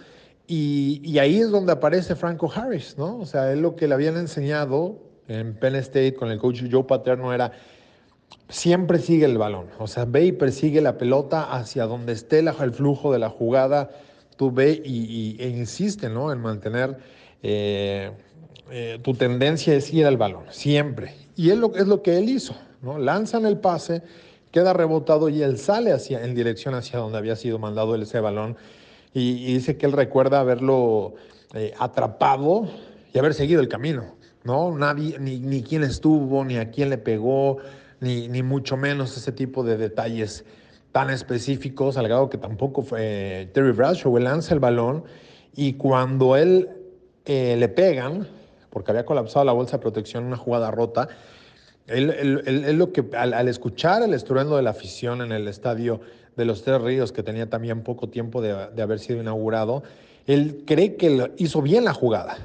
Y, 0.46 1.00
y, 1.04 1.18
ahí 1.20 1.38
es 1.38 1.50
donde 1.50 1.72
aparece 1.72 2.16
Franco 2.16 2.52
Harris, 2.54 2.98
¿no? 2.98 3.18
O 3.18 3.26
sea, 3.26 3.52
es 3.52 3.58
lo 3.58 3.76
que 3.76 3.88
le 3.88 3.94
habían 3.94 4.16
enseñado 4.16 5.11
en 5.28 5.54
Penn 5.54 5.76
State 5.76 6.14
con 6.14 6.30
el 6.30 6.38
coach 6.38 6.62
Joe 6.70 6.84
Paterno 6.84 7.32
era 7.32 7.52
siempre 8.48 8.98
sigue 8.98 9.24
el 9.24 9.38
balón, 9.38 9.66
o 9.78 9.86
sea, 9.86 10.04
ve 10.04 10.26
y 10.26 10.32
persigue 10.32 10.80
la 10.80 10.98
pelota 10.98 11.52
hacia 11.52 11.86
donde 11.86 12.12
esté 12.12 12.40
el 12.40 12.72
flujo 12.72 13.12
de 13.12 13.18
la 13.18 13.30
jugada, 13.30 13.90
tú 14.36 14.50
ve 14.50 14.82
y, 14.84 15.36
e 15.40 15.48
insiste 15.48 16.08
¿no? 16.08 16.32
en 16.32 16.40
mantener 16.40 16.98
eh, 17.42 18.10
eh, 18.70 18.98
tu 19.02 19.14
tendencia 19.14 19.74
es 19.74 19.92
ir 19.92 20.06
al 20.06 20.16
balón, 20.16 20.44
siempre. 20.50 21.14
Y 21.36 21.50
es 21.50 21.58
lo, 21.58 21.74
es 21.76 21.86
lo 21.86 22.02
que 22.02 22.16
él 22.16 22.28
hizo, 22.28 22.54
¿no? 22.80 22.98
Lanzan 22.98 23.44
el 23.46 23.58
pase, 23.58 24.02
queda 24.50 24.72
rebotado 24.72 25.28
y 25.28 25.42
él 25.42 25.58
sale 25.58 25.92
hacia, 25.92 26.24
en 26.24 26.34
dirección 26.34 26.74
hacia 26.74 26.98
donde 26.98 27.18
había 27.18 27.36
sido 27.36 27.58
mandado 27.58 27.94
ese 27.96 28.20
balón. 28.20 28.56
Y, 29.14 29.52
dice 29.54 29.76
que 29.76 29.86
él 29.86 29.92
recuerda 29.92 30.40
haberlo 30.40 31.14
eh, 31.54 31.74
atrapado 31.78 32.66
y 33.12 33.18
haber 33.18 33.34
seguido 33.34 33.60
el 33.60 33.68
camino, 33.68 34.14
¿no? 34.44 34.76
Nadie, 34.76 35.18
ni, 35.18 35.38
ni 35.38 35.62
quién 35.62 35.82
estuvo, 35.82 36.44
ni 36.44 36.56
a 36.56 36.70
quién 36.70 36.90
le 36.90 36.98
pegó, 36.98 37.58
ni, 38.00 38.28
ni 38.28 38.42
mucho 38.42 38.76
menos 38.76 39.16
ese 39.16 39.32
tipo 39.32 39.62
de 39.62 39.76
detalles 39.76 40.44
tan 40.92 41.08
específicos, 41.08 41.96
al 41.96 42.06
grado 42.06 42.28
que 42.28 42.38
tampoco 42.38 42.82
fue 42.82 43.50
Terry 43.54 43.72
Bradshaw, 43.72 44.16
él 44.18 44.24
lanza 44.24 44.52
el 44.54 44.60
balón 44.60 45.04
y 45.54 45.74
cuando 45.74 46.36
él 46.36 46.68
eh, 47.24 47.56
le 47.58 47.68
pegan, 47.68 48.28
porque 48.70 48.90
había 48.90 49.06
colapsado 49.06 49.44
la 49.44 49.52
bolsa 49.52 49.78
de 49.78 49.82
protección 49.82 50.24
en 50.24 50.28
una 50.28 50.36
jugada 50.36 50.70
rota, 50.70 51.08
él, 51.86 52.78
lo 52.78 52.92
que, 52.92 53.04
al, 53.16 53.48
escuchar 53.48 54.02
el 54.02 54.14
estruendo 54.14 54.56
de 54.56 54.62
la 54.62 54.70
afición 54.70 55.20
en 55.20 55.32
el 55.32 55.48
estadio 55.48 56.00
de 56.36 56.44
los 56.44 56.62
Tres 56.62 56.80
Ríos, 56.80 57.12
que 57.12 57.22
tenía 57.22 57.50
también 57.50 57.82
poco 57.82 58.08
tiempo 58.08 58.40
de, 58.40 58.52
haber 58.80 58.98
sido 58.98 59.20
inaugurado, 59.20 59.82
él 60.26 60.62
cree 60.66 60.96
que 60.96 61.32
hizo 61.38 61.60
bien 61.60 61.84
la 61.84 61.92
jugada. 61.92 62.38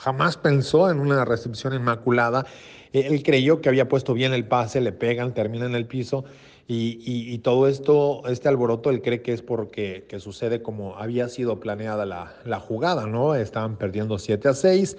Jamás 0.00 0.36
pensó 0.36 0.90
en 0.90 0.98
una 0.98 1.24
recepción 1.24 1.74
inmaculada. 1.74 2.46
Él 2.92 3.22
creyó 3.22 3.60
que 3.60 3.68
había 3.68 3.88
puesto 3.88 4.14
bien 4.14 4.32
el 4.32 4.46
pase, 4.46 4.80
le 4.80 4.92
pegan, 4.92 5.34
termina 5.34 5.66
en 5.66 5.74
el 5.74 5.86
piso. 5.86 6.24
Y, 6.72 7.36
todo 7.38 7.66
esto, 7.66 8.22
este 8.28 8.48
alboroto, 8.48 8.90
él 8.90 9.02
cree 9.02 9.22
que 9.22 9.32
es 9.32 9.42
porque 9.42 10.06
que 10.08 10.20
sucede 10.20 10.62
como 10.62 10.96
había 10.96 11.28
sido 11.28 11.58
planeada 11.58 12.06
la, 12.06 12.32
la 12.44 12.60
jugada, 12.60 13.06
¿no? 13.06 13.34
Estaban 13.34 13.76
perdiendo 13.76 14.18
7 14.18 14.48
a 14.48 14.54
6, 14.54 14.96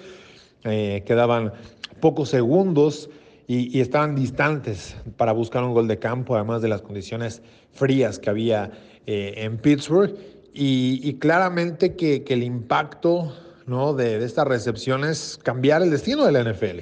eh, 0.64 1.02
quedaban 1.06 1.52
pocos 2.00 2.28
segundos 2.28 3.08
y, 3.48 3.80
estaban 3.80 4.14
distantes 4.14 4.96
para 5.16 5.32
buscar 5.32 5.64
un 5.64 5.72
gol 5.72 5.88
de 5.88 5.98
campo, 5.98 6.36
además 6.36 6.62
de 6.62 6.68
las 6.68 6.82
condiciones 6.82 7.42
frías 7.72 8.18
que 8.18 8.30
había 8.30 8.70
eh, 9.06 9.34
en 9.38 9.56
Pittsburgh. 9.56 10.14
Y, 10.54 11.14
claramente 11.14 11.96
que, 11.96 12.22
el 12.28 12.42
impacto 12.42 13.32
¿no? 13.66 13.94
de, 13.94 14.18
de 14.18 14.24
esta 14.24 14.44
recepción 14.44 15.04
es 15.04 15.38
cambiar 15.42 15.82
el 15.82 15.90
destino 15.90 16.24
de 16.24 16.32
la 16.32 16.42
NFL. 16.42 16.80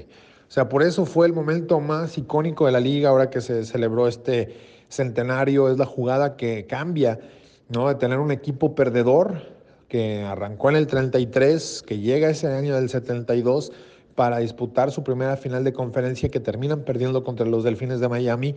O 0.49 0.53
sea, 0.53 0.69
por 0.69 0.83
eso 0.83 1.07
fue 1.07 1.27
el 1.27 1.33
momento 1.33 1.79
más 1.81 2.19
icónico 2.19 2.67
de 2.67 2.73
la 2.73 2.81
liga 2.81 3.11
ahora 3.11 3.31
que 3.31 3.41
se 3.41 3.65
celebró 3.65 4.09
este 4.09 4.57
centenario. 4.89 5.69
Es 5.71 5.79
la 5.79 5.87
jugada 5.87 6.37
que 6.37 6.67
cambia, 6.67 7.21
¿no? 7.69 7.89
De 7.89 7.95
tener 7.95 8.19
un 8.19 8.33
equipo 8.33 8.75
perdedor 8.75 9.61
que 9.89 10.23
arrancó 10.23 10.71
en 10.71 10.77
el 10.77 10.87
33, 10.87 11.83
que 11.87 11.99
llega 11.99 12.31
ese 12.31 12.47
año 12.47 12.75
del 12.77 12.89
72 12.89 13.73
para 14.15 14.39
disputar 14.39 14.91
su 14.91 15.03
primera 15.03 15.37
final 15.37 15.65
de 15.65 15.73
conferencia 15.73 16.29
que 16.29 16.41
terminan 16.41 16.85
perdiendo 16.85 17.25
contra 17.25 17.47
los 17.47 17.65
Delfines 17.65 18.01
de 18.01 18.09
Miami, 18.09 18.55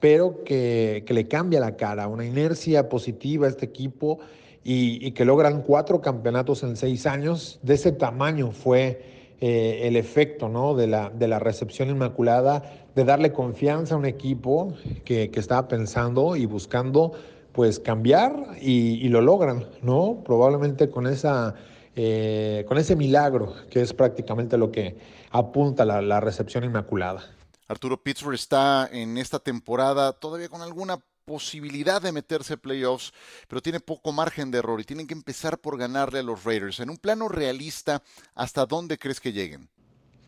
pero 0.00 0.42
que, 0.44 1.04
le 1.06 1.28
cambia 1.28 1.60
la 1.60 1.76
cara, 1.76 2.08
una 2.08 2.24
inercia 2.24 2.88
positiva 2.88 3.46
a 3.46 3.50
este 3.50 3.66
equipo 3.66 4.18
y, 4.64 5.10
que 5.12 5.24
logran 5.24 5.62
cuatro 5.62 6.00
campeonatos 6.00 6.62
en 6.62 6.76
seis 6.76 7.06
años. 7.06 7.60
De 7.62 7.74
ese 7.74 7.92
tamaño 7.92 8.50
fue 8.50 9.34
eh, 9.40 9.80
el 9.82 9.96
efecto 9.96 10.48
¿no? 10.48 10.74
de, 10.74 10.86
la, 10.86 11.10
de 11.10 11.28
la 11.28 11.38
recepción 11.38 11.90
inmaculada, 11.90 12.62
de 12.94 13.04
darle 13.04 13.32
confianza 13.32 13.94
a 13.94 13.98
un 13.98 14.06
equipo 14.06 14.74
que, 15.04 15.30
que 15.30 15.40
estaba 15.40 15.68
pensando 15.68 16.34
y 16.34 16.46
buscando 16.46 17.12
pues 17.54 17.78
cambiar 17.78 18.56
y, 18.60 19.08
lo 19.08 19.20
logran, 19.20 19.66
¿no? 19.80 20.22
Probablemente 20.24 20.90
con 20.90 21.06
esa 21.06 21.54
eh, 21.94 22.64
con 22.66 22.76
ese 22.76 22.96
milagro 22.96 23.54
que 23.70 23.80
es 23.80 23.94
prácticamente 23.94 24.58
lo 24.58 24.72
que 24.72 24.96
apunta 25.30 25.84
la, 25.84 26.20
recepción 26.20 26.64
inmaculada. 26.64 27.22
Arturo 27.68 28.02
Pittsburgh 28.02 28.34
está 28.34 28.88
en 28.90 29.16
esta 29.16 29.38
temporada 29.38 30.12
todavía 30.12 30.48
con 30.48 30.62
alguna 30.62 30.98
posibilidad 31.24 32.02
de 32.02 32.12
meterse 32.12 32.56
playoffs, 32.56 33.12
pero 33.48 33.62
tiene 33.62 33.80
poco 33.80 34.12
margen 34.12 34.50
de 34.50 34.58
error 34.58 34.80
y 34.80 34.84
tienen 34.84 35.06
que 35.06 35.14
empezar 35.14 35.58
por 35.58 35.78
ganarle 35.78 36.20
a 36.20 36.22
los 36.22 36.44
Raiders. 36.44 36.80
En 36.80 36.90
un 36.90 36.96
plano 36.96 37.28
realista, 37.28 38.02
¿hasta 38.34 38.66
dónde 38.66 38.98
crees 38.98 39.20
que 39.20 39.32
lleguen? 39.32 39.68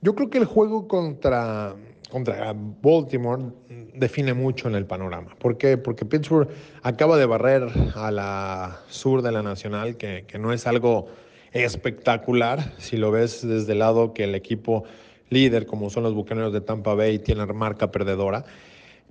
Yo 0.03 0.15
creo 0.15 0.31
que 0.31 0.39
el 0.39 0.45
juego 0.45 0.87
contra, 0.87 1.75
contra 2.11 2.55
Baltimore 2.55 3.45
define 3.95 4.35
mucho 4.35 4.69
en 4.69 4.75
el 4.75 4.87
panorama. 4.87 5.35
¿Por 5.39 5.57
qué? 5.59 5.79
Porque 5.79 6.05
Pittsburgh 6.05 6.49
acaba 6.83 7.17
de 7.17 7.27
barrer 7.27 7.69
a 7.95 8.11
la 8.11 8.81
sur 8.89 9.23
de 9.23 9.33
la 9.33 9.43
Nacional, 9.43 9.97
que, 9.97 10.25
que 10.27 10.39
no 10.39 10.53
es 10.53 10.67
algo 10.67 11.09
espectacular. 11.53 12.75
Si 12.79 12.97
lo 12.97 13.11
ves 13.11 13.47
desde 13.47 13.73
el 13.73 13.81
lado 13.81 14.13
que 14.13 14.25
el 14.25 14.35
equipo 14.35 14.85
líder, 15.31 15.67
como 15.67 15.91
son 15.91 16.03
los 16.05 16.15
Bucaneros 16.15 16.53
de 16.53 16.61
Tampa 16.61 16.95
Bay, 16.95 17.19
tiene 17.19 17.45
marca 17.47 17.91
perdedora. 17.91 18.45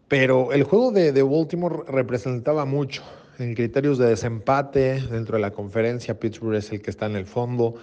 Pero 0.08 0.52
el 0.52 0.64
juego 0.64 0.92
de, 0.92 1.12
Baltimore 1.24 1.84
representaba 1.88 2.66
mucho 2.66 3.04
en 3.40 3.56
criterios 3.56 3.98
de 3.98 4.08
desempate 4.08 5.02
dentro 5.02 5.38
de 5.38 5.42
la 5.42 5.52
conferencia. 5.52 6.20
Pittsburgh 6.20 6.56
es 6.56 6.72
el 6.72 6.82
que 6.82 6.92
está 6.92 7.08
en 7.08 7.16
el 7.16 7.26
fondo. 7.26 7.76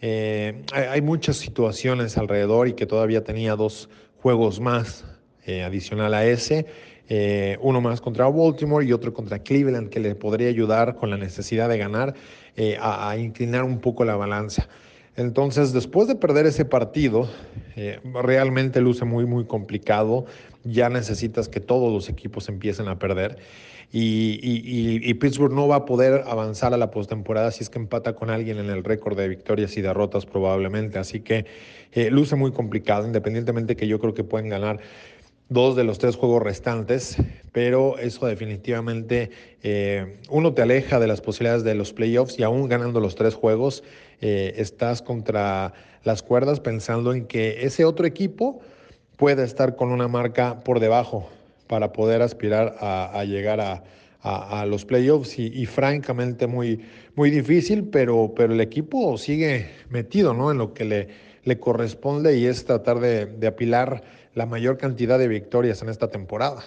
Eh, 0.00 0.62
hay, 0.72 1.00
muchas 1.02 1.36
situaciones 1.36 2.16
alrededor 2.16 2.68
y 2.68 2.74
que 2.74 2.86
todavía 2.86 3.24
tenía 3.24 3.56
dos 3.56 3.88
juegos 4.18 4.60
más 4.60 5.04
eh, 5.46 5.62
adicional 5.62 6.14
a 6.14 6.24
ese. 6.24 6.66
Eh, 7.08 7.58
uno 7.60 7.82
más 7.82 8.00
contra 8.00 8.26
Baltimore 8.28 8.84
y 8.84 8.92
otro 8.92 9.12
contra 9.12 9.38
Cleveland 9.40 9.90
que 9.90 10.00
le 10.00 10.14
podría 10.14 10.48
ayudar 10.48 10.96
con 10.96 11.10
la 11.10 11.18
necesidad 11.18 11.68
de 11.68 11.76
ganar 11.76 12.14
eh, 12.56 12.78
a, 12.80 13.14
inclinar 13.18 13.64
un 13.64 13.80
poco 13.80 14.04
la 14.04 14.16
balanza. 14.16 14.68
Entonces, 15.16 15.72
después 15.72 16.08
de 16.08 16.16
perder 16.16 16.46
ese 16.46 16.64
partido, 16.64 17.28
eh, 17.76 18.00
realmente 18.12 18.80
luce 18.80 19.04
muy, 19.04 19.26
muy 19.26 19.44
complicado. 19.44 20.26
Ya 20.64 20.88
necesitas 20.88 21.48
que 21.48 21.60
todos 21.60 21.92
los 21.92 22.08
equipos 22.08 22.48
empiecen 22.48 22.88
a 22.88 22.98
perder. 22.98 23.38
Y, 23.96 25.14
Pittsburgh 25.14 25.52
no 25.52 25.68
va 25.68 25.76
a 25.76 25.84
poder 25.84 26.24
avanzar 26.26 26.74
a 26.74 26.76
la 26.76 26.90
postemporada 26.90 27.52
si 27.52 27.62
es 27.62 27.70
que 27.70 27.78
empata 27.78 28.14
con 28.14 28.28
alguien 28.28 28.58
en 28.58 28.68
el 28.68 28.82
récord 28.82 29.16
de 29.16 29.28
victorias 29.28 29.76
y 29.76 29.82
derrotas 29.82 30.26
probablemente. 30.26 30.98
Así 30.98 31.20
que 31.20 31.46
eh, 31.92 32.10
luce 32.10 32.34
muy 32.34 32.50
complicado, 32.50 33.06
independientemente 33.06 33.76
que 33.76 33.86
yo 33.86 34.00
creo 34.00 34.12
que 34.12 34.24
pueden 34.24 34.48
ganar 34.48 34.80
dos 35.48 35.76
de 35.76 35.84
los 35.84 35.98
tres 35.98 36.16
juegos 36.16 36.42
restantes, 36.42 37.16
pero 37.52 37.98
eso 37.98 38.26
definitivamente 38.26 39.30
eh, 39.62 40.18
uno 40.30 40.54
te 40.54 40.62
aleja 40.62 40.98
de 40.98 41.06
las 41.06 41.20
posibilidades 41.20 41.64
de 41.64 41.74
los 41.74 41.92
playoffs 41.92 42.38
y 42.38 42.42
aún 42.42 42.68
ganando 42.68 43.00
los 43.00 43.14
tres 43.14 43.34
juegos 43.34 43.84
eh, 44.20 44.54
estás 44.56 45.02
contra 45.02 45.74
las 46.02 46.22
cuerdas 46.22 46.60
pensando 46.60 47.12
en 47.12 47.26
que 47.26 47.64
ese 47.64 47.84
otro 47.84 48.06
equipo 48.06 48.60
puede 49.16 49.44
estar 49.44 49.76
con 49.76 49.92
una 49.92 50.08
marca 50.08 50.60
por 50.60 50.80
debajo 50.80 51.28
para 51.66 51.92
poder 51.92 52.22
aspirar 52.22 52.76
a, 52.80 53.24
llegar 53.24 53.60
a, 53.60 53.84
los 54.66 54.84
playoffs 54.84 55.38
y, 55.38 55.66
francamente 55.66 56.46
muy, 56.46 56.80
muy 57.14 57.30
difícil, 57.30 57.84
pero, 57.84 58.32
pero 58.34 58.54
el 58.54 58.60
equipo 58.60 59.18
sigue 59.18 59.68
metido 59.90 60.32
¿no? 60.32 60.50
en 60.50 60.58
lo 60.58 60.72
que 60.72 60.84
le, 60.84 61.08
le 61.44 61.58
corresponde 61.58 62.36
y 62.38 62.46
es 62.46 62.64
tratar 62.64 63.00
de 63.00 63.46
apilar 63.46 64.02
la 64.34 64.46
mayor 64.46 64.76
cantidad 64.76 65.18
de 65.18 65.28
victorias 65.28 65.82
en 65.82 65.88
esta 65.88 66.10
temporada. 66.10 66.64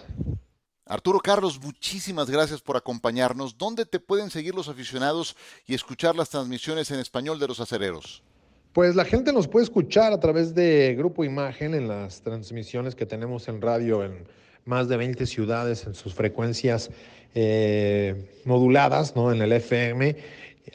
Arturo 0.86 1.20
Carlos, 1.20 1.60
muchísimas 1.62 2.30
gracias 2.30 2.62
por 2.62 2.78
acompañarnos. 2.78 3.58
¿Dónde 3.58 3.86
te 3.86 4.00
pueden 4.00 4.30
seguir 4.30 4.56
los 4.56 4.70
aficionados 4.70 5.36
y 5.66 5.74
escuchar 5.74 6.16
las 6.16 6.30
transmisiones 6.30 6.90
en 6.92 7.00
español 7.00 7.40
de 7.40 7.48
los 7.48 7.60
acereros? 7.60 8.24
Pues 8.72 8.96
la 8.96 9.04
gente 9.04 9.34
nos 9.34 9.48
puede 9.48 9.66
escuchar 9.66 10.14
a 10.14 10.20
través 10.20 10.56
de 10.56 10.96
Grupo 10.98 11.26
Imagen 11.26 11.74
en 11.74 11.88
las 11.88 12.22
transmisiones 12.22 12.96
que 12.96 13.06
tenemos 13.06 13.48
en 13.50 13.62
radio 13.62 14.04
en 14.04 14.26
más 14.64 14.88
de 14.88 14.98
20 14.98 15.26
ciudades 15.26 15.86
en 15.88 15.96
sus 15.96 16.14
frecuencias 16.14 16.90
eh, 17.36 18.30
moduladas, 18.46 19.16
¿no? 19.16 19.32
En 19.32 19.42
el 19.42 19.52
FM. 19.52 20.16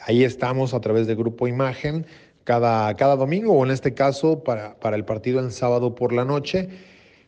Ahí 0.03 0.25
estamos 0.25 0.75
a 0.75 0.81
través 0.81 1.07
de 1.07 1.15
Grupo 1.15 1.47
Imagen 1.47 2.07
cada, 2.45 2.95
cada 2.97 3.17
domingo 3.17 3.53
o 3.53 3.65
en 3.65 3.71
este 3.71 3.95
caso 3.95 4.43
para, 4.43 4.79
para 4.79 4.97
el 4.97 5.05
partido 5.05 5.41
en 5.41 5.51
sábado 5.51 5.95
por 5.95 6.13
la 6.13 6.25
noche. 6.25 6.69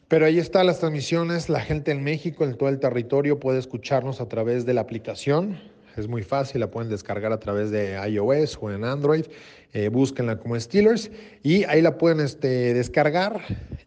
Pero 0.08 0.26
ahí 0.26 0.38
están 0.38 0.66
las 0.66 0.80
transmisiones, 0.80 1.48
la 1.48 1.60
gente 1.60 1.90
en 1.90 2.04
México, 2.04 2.44
en 2.44 2.56
todo 2.56 2.68
el 2.68 2.78
territorio 2.78 3.40
puede 3.40 3.58
escucharnos 3.58 4.20
a 4.20 4.28
través 4.28 4.66
de 4.66 4.74
la 4.74 4.82
aplicación. 4.82 5.58
Es 5.96 6.08
muy 6.08 6.22
fácil, 6.22 6.60
la 6.60 6.70
pueden 6.70 6.90
descargar 6.90 7.32
a 7.32 7.38
través 7.38 7.70
de 7.70 7.96
iOS 8.08 8.58
o 8.60 8.70
en 8.70 8.84
Android. 8.84 9.26
Eh, 9.72 9.88
búsquenla 9.88 10.38
como 10.38 10.58
Steelers 10.58 11.10
y 11.42 11.64
ahí 11.64 11.82
la 11.82 11.98
pueden 11.98 12.20
este, 12.20 12.74
descargar. 12.74 13.40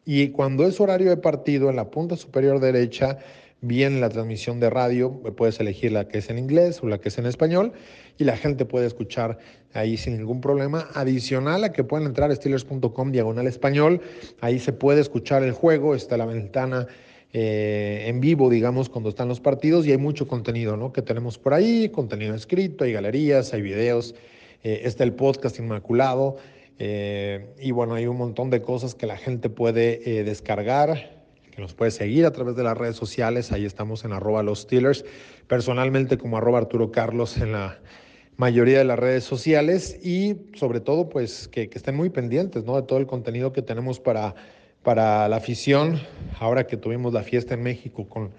Y 0.05 0.29
cuando 0.29 0.65
es 0.65 0.79
horario 0.79 1.10
de 1.10 1.17
partido, 1.17 1.69
en 1.69 1.75
la 1.75 1.89
punta 1.91 2.15
superior 2.15 2.60
derecha 2.60 3.19
viene 3.61 3.99
la 3.99 4.09
transmisión 4.09 4.59
de 4.59 4.69
radio. 4.69 5.11
Puedes 5.35 5.59
elegir 5.59 5.91
la 5.91 6.07
que 6.07 6.19
es 6.19 6.29
en 6.29 6.37
inglés 6.37 6.81
o 6.83 6.87
la 6.87 6.99
que 6.99 7.09
es 7.09 7.17
en 7.17 7.25
español 7.25 7.73
y 8.17 8.23
la 8.23 8.37
gente 8.37 8.65
puede 8.65 8.87
escuchar 8.87 9.37
ahí 9.73 9.97
sin 9.97 10.17
ningún 10.17 10.41
problema. 10.41 10.87
Adicional 10.93 11.63
a 11.63 11.71
que 11.71 11.83
pueden 11.83 12.07
entrar 12.07 12.31
a 12.31 12.35
steelers.com 12.35 13.11
diagonal 13.11 13.47
español, 13.47 14.01
ahí 14.41 14.59
se 14.59 14.73
puede 14.73 15.01
escuchar 15.01 15.43
el 15.43 15.51
juego, 15.51 15.95
está 15.95 16.17
la 16.17 16.25
ventana 16.25 16.87
eh, 17.33 18.05
en 18.07 18.19
vivo, 18.21 18.49
digamos, 18.49 18.89
cuando 18.89 19.09
están 19.09 19.27
los 19.27 19.39
partidos 19.39 19.85
y 19.85 19.91
hay 19.91 19.97
mucho 19.97 20.27
contenido 20.27 20.77
¿no? 20.77 20.93
que 20.93 21.01
tenemos 21.01 21.37
por 21.37 21.53
ahí, 21.53 21.89
contenido 21.89 22.33
escrito, 22.33 22.83
hay 22.83 22.93
galerías, 22.93 23.53
hay 23.53 23.61
videos, 23.61 24.15
eh, 24.63 24.81
está 24.83 25.03
el 25.03 25.13
podcast 25.13 25.59
Inmaculado. 25.59 26.37
Eh, 26.79 27.55
y 27.59 27.71
bueno, 27.71 27.95
hay 27.95 28.05
un 28.05 28.17
montón 28.17 28.49
de 28.49 28.61
cosas 28.61 28.93
que 28.93 29.07
la 29.07 29.17
gente 29.17 29.49
puede 29.49 30.23
descargar, 30.23 31.16
que 31.57 31.63
nos 31.63 31.73
puede 31.73 31.89
seguir 31.89 32.23
a 32.27 32.31
través 32.31 32.55
de 32.55 32.61
las 32.61 32.77
redes 32.77 32.95
sociales. 32.95 33.51
Ahí 33.51 33.65
estamos 33.65 34.05
en 34.05 34.13
arroba 34.13 34.43
los 34.43 34.59
Steelers, 34.59 35.03
personalmente 35.47 36.19
como 36.19 36.37
arroba 36.37 36.59
Arturo 36.59 36.91
Carlos 36.91 37.35
en 37.37 37.53
la 37.53 37.79
mayoría 38.35 38.77
de 38.77 38.83
las 38.83 38.99
redes 38.99 39.23
sociales 39.23 39.97
y 40.05 40.35
sobre 40.53 40.81
todo 40.81 41.09
pues 41.09 41.47
que, 41.47 41.67
estén 41.73 41.95
muy 41.95 42.11
pendientes 42.11 42.63
¿no? 42.63 42.75
de 42.75 42.83
todo 42.83 42.99
el 42.99 43.07
contenido 43.07 43.53
que 43.53 43.63
tenemos 43.63 43.99
para, 43.99 44.35
para 44.83 45.27
la 45.27 45.37
afición. 45.37 45.99
Ahora 46.39 46.67
que 46.67 46.77
tuvimos 46.77 47.11
la 47.11 47.23
fiesta 47.23 47.55
en 47.55 47.63
México 47.63 48.07
con 48.07 48.29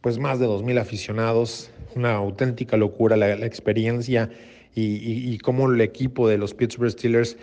pues 0.00 0.18
más 0.18 0.40
de 0.40 0.48
2.000 0.48 0.80
aficionados, 0.80 1.70
una 1.94 2.14
auténtica 2.14 2.76
locura 2.76 3.16
la, 3.16 3.46
experiencia 3.46 4.30
y, 4.74 5.32
y, 5.32 5.38
cómo 5.38 5.70
el 5.70 5.80
equipo 5.80 6.28
de 6.28 6.38
los 6.38 6.54
Pittsburgh 6.54 6.90
Steelers 6.90 7.36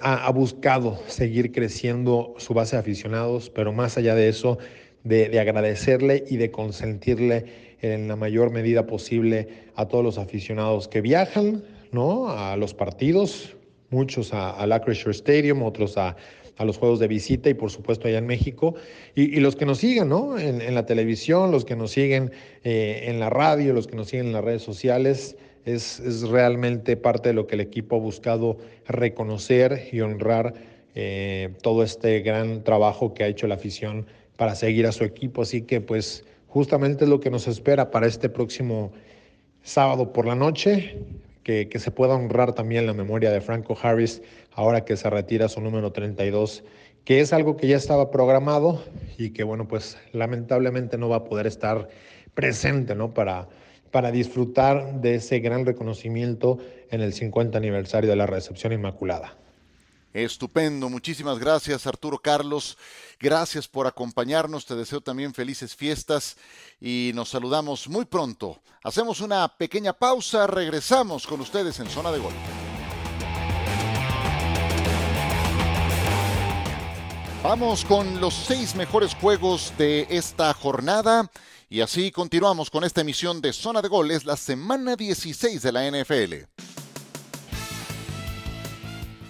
ha, 0.00 0.30
buscado 0.30 0.98
seguir 1.06 1.52
creciendo 1.52 2.34
su 2.38 2.54
base 2.54 2.76
de 2.76 2.80
aficionados, 2.80 3.50
pero 3.50 3.72
más 3.72 3.96
allá 3.98 4.14
de 4.14 4.28
eso, 4.28 4.58
de, 5.04 5.38
agradecerle 5.38 6.24
y 6.28 6.36
de 6.36 6.50
consentirle 6.50 7.76
en 7.80 8.08
la 8.08 8.16
mayor 8.16 8.50
medida 8.50 8.86
posible 8.86 9.48
a 9.74 9.86
todos 9.86 10.04
los 10.04 10.18
aficionados 10.18 10.88
que 10.88 11.00
viajan, 11.00 11.62
¿no? 11.92 12.28
A 12.28 12.56
los 12.56 12.74
partidos, 12.74 13.56
muchos 13.90 14.32
al 14.32 14.72
Acrisure 14.72 15.12
Stadium, 15.12 15.62
otros 15.62 15.96
a, 15.96 16.16
los 16.64 16.76
juegos 16.76 16.98
de 16.98 17.06
visita 17.06 17.48
y 17.48 17.54
por 17.54 17.70
supuesto 17.70 18.08
allá 18.08 18.18
en 18.18 18.26
México, 18.26 18.74
y, 19.14 19.38
los 19.38 19.54
que 19.54 19.64
nos 19.64 19.78
siguen, 19.78 20.08
¿no? 20.08 20.38
En, 20.38 20.74
la 20.74 20.86
televisión, 20.86 21.52
los 21.52 21.64
que 21.64 21.76
nos 21.76 21.92
siguen 21.92 22.32
eh, 22.64 23.04
en 23.06 23.20
la 23.20 23.30
radio, 23.30 23.72
los 23.72 23.86
que 23.86 23.94
nos 23.94 24.08
siguen 24.08 24.26
en 24.26 24.32
las 24.32 24.44
redes 24.44 24.62
sociales 24.62 25.36
es, 25.74 26.22
realmente 26.28 26.96
parte 26.96 27.30
de 27.30 27.34
lo 27.34 27.46
que 27.46 27.54
el 27.54 27.60
equipo 27.60 27.96
ha 27.96 27.98
buscado 27.98 28.58
reconocer 28.86 29.88
y 29.92 30.00
honrar 30.00 30.54
eh, 30.94 31.50
todo 31.62 31.82
este 31.82 32.20
gran 32.20 32.64
trabajo 32.64 33.14
que 33.14 33.24
ha 33.24 33.26
hecho 33.26 33.46
la 33.46 33.56
afición 33.56 34.06
para 34.36 34.54
seguir 34.54 34.86
a 34.86 34.92
su 34.92 35.04
equipo. 35.04 35.42
Así 35.42 35.62
que 35.62 35.80
pues 35.80 36.24
justamente 36.46 37.04
es 37.04 37.10
lo 37.10 37.20
que 37.20 37.30
nos 37.30 37.46
espera 37.46 37.90
para 37.90 38.06
este 38.06 38.28
próximo 38.28 38.92
sábado 39.62 40.12
por 40.12 40.26
la 40.26 40.34
noche, 40.34 40.98
que, 41.42 41.68
que, 41.68 41.78
se 41.78 41.90
pueda 41.90 42.14
honrar 42.14 42.54
también 42.54 42.86
la 42.86 42.94
memoria 42.94 43.30
de 43.30 43.40
Franco 43.40 43.76
Harris 43.80 44.22
ahora 44.52 44.84
que 44.84 44.96
se 44.96 45.08
retira 45.08 45.48
su 45.48 45.60
número 45.60 45.92
32, 45.92 46.64
que 47.04 47.20
es 47.20 47.32
algo 47.32 47.56
que 47.56 47.68
ya 47.68 47.76
estaba 47.76 48.10
programado 48.10 48.82
y 49.16 49.30
que 49.30 49.44
bueno, 49.44 49.68
pues 49.68 49.98
lamentablemente 50.12 50.98
no 50.98 51.08
va 51.08 51.16
a 51.16 51.24
poder 51.24 51.46
estar 51.46 51.88
presente, 52.34 52.94
¿no? 52.94 53.14
Para, 53.14 53.48
para 53.90 54.10
disfrutar 54.10 55.00
de 55.00 55.16
ese 55.16 55.40
gran 55.40 55.66
reconocimiento 55.66 56.58
en 56.90 57.00
el 57.00 57.12
50 57.12 57.58
aniversario 57.58 58.10
de 58.10 58.16
la 58.16 58.26
recepción 58.26 58.72
Inmaculada. 58.72 59.36
Estupendo, 60.14 60.88
muchísimas 60.88 61.38
gracias 61.38 61.86
Arturo 61.86 62.18
Carlos, 62.18 62.78
gracias 63.20 63.68
por 63.68 63.86
acompañarnos, 63.86 64.64
te 64.64 64.74
deseo 64.74 65.02
también 65.02 65.34
felices 65.34 65.76
fiestas 65.76 66.38
y 66.80 67.12
nos 67.14 67.28
saludamos 67.28 67.88
muy 67.88 68.06
pronto. 68.06 68.60
Hacemos 68.82 69.20
una 69.20 69.46
pequeña 69.56 69.92
pausa, 69.92 70.46
regresamos 70.46 71.26
con 71.26 71.40
ustedes 71.40 71.78
en 71.80 71.88
zona 71.88 72.10
de 72.10 72.18
gol. 72.18 72.32
Vamos 77.42 77.84
con 77.84 78.20
los 78.20 78.34
seis 78.34 78.74
mejores 78.74 79.14
juegos 79.14 79.72
de 79.78 80.06
esta 80.10 80.52
jornada. 80.54 81.30
Y 81.70 81.82
así 81.82 82.10
continuamos 82.10 82.70
con 82.70 82.82
esta 82.82 83.02
emisión 83.02 83.42
de 83.42 83.52
Zona 83.52 83.82
de 83.82 83.88
Gol. 83.88 84.10
Es 84.10 84.24
la 84.24 84.38
semana 84.38 84.96
16 84.96 85.60
de 85.60 85.72
la 85.72 85.90
NFL. 85.90 86.34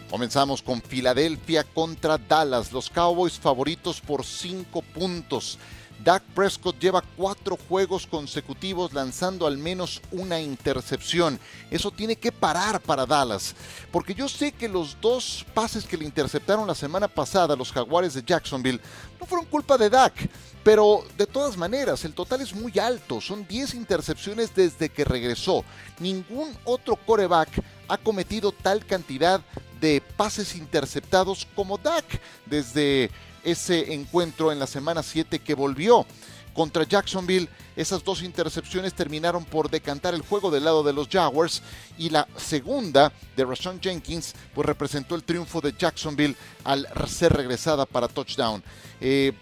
Comenzamos 0.08 0.62
con 0.62 0.80
Filadelfia 0.80 1.64
contra 1.64 2.16
Dallas, 2.16 2.72
los 2.72 2.90
Cowboys 2.90 3.40
favoritos 3.40 4.00
por 4.00 4.24
5 4.24 4.82
puntos. 4.82 5.58
Dak 6.04 6.22
Prescott 6.34 6.78
lleva 6.78 7.02
cuatro 7.16 7.58
juegos 7.68 8.06
consecutivos 8.06 8.92
lanzando 8.92 9.46
al 9.46 9.58
menos 9.58 10.00
una 10.12 10.40
intercepción. 10.40 11.38
Eso 11.70 11.90
tiene 11.90 12.16
que 12.16 12.30
parar 12.30 12.80
para 12.80 13.04
Dallas. 13.04 13.54
Porque 13.90 14.14
yo 14.14 14.28
sé 14.28 14.52
que 14.52 14.68
los 14.68 15.00
dos 15.00 15.44
pases 15.54 15.84
que 15.84 15.96
le 15.96 16.04
interceptaron 16.04 16.66
la 16.66 16.74
semana 16.74 17.08
pasada 17.08 17.56
los 17.56 17.72
jaguares 17.72 18.14
de 18.14 18.22
Jacksonville 18.22 18.80
no 19.20 19.26
fueron 19.26 19.46
culpa 19.46 19.76
de 19.76 19.90
Dak. 19.90 20.14
Pero 20.62 21.04
de 21.16 21.26
todas 21.26 21.56
maneras, 21.56 22.04
el 22.04 22.12
total 22.12 22.42
es 22.42 22.54
muy 22.54 22.78
alto. 22.78 23.20
Son 23.20 23.46
10 23.46 23.74
intercepciones 23.74 24.54
desde 24.54 24.88
que 24.88 25.04
regresó. 25.04 25.64
Ningún 25.98 26.54
otro 26.64 26.96
coreback 26.96 27.62
ha 27.88 27.96
cometido 27.96 28.52
tal 28.52 28.84
cantidad 28.84 29.40
de 29.80 30.02
pases 30.16 30.56
interceptados 30.56 31.46
como 31.54 31.78
Dak 31.78 32.04
desde 32.46 33.10
ese 33.50 33.94
encuentro 33.94 34.52
en 34.52 34.58
la 34.58 34.66
semana 34.66 35.02
7 35.02 35.38
que 35.38 35.54
volvió 35.54 36.06
contra 36.52 36.84
Jacksonville. 36.84 37.48
Esas 37.76 38.02
dos 38.02 38.22
intercepciones 38.22 38.94
terminaron 38.94 39.44
por 39.44 39.70
decantar 39.70 40.14
el 40.14 40.22
juego 40.22 40.50
del 40.50 40.64
lado 40.64 40.82
de 40.82 40.92
los 40.92 41.08
Jaguars 41.08 41.62
y 41.96 42.10
la 42.10 42.26
segunda 42.36 43.12
de 43.36 43.44
Rashawn 43.44 43.80
Jenkins 43.80 44.34
pues 44.54 44.66
representó 44.66 45.14
el 45.14 45.22
triunfo 45.22 45.60
de 45.60 45.72
Jacksonville 45.78 46.36
al 46.64 46.88
ser 47.06 47.32
regresada 47.32 47.86
para 47.86 48.08
touchdown. 48.08 48.62
Eh, 49.00 49.32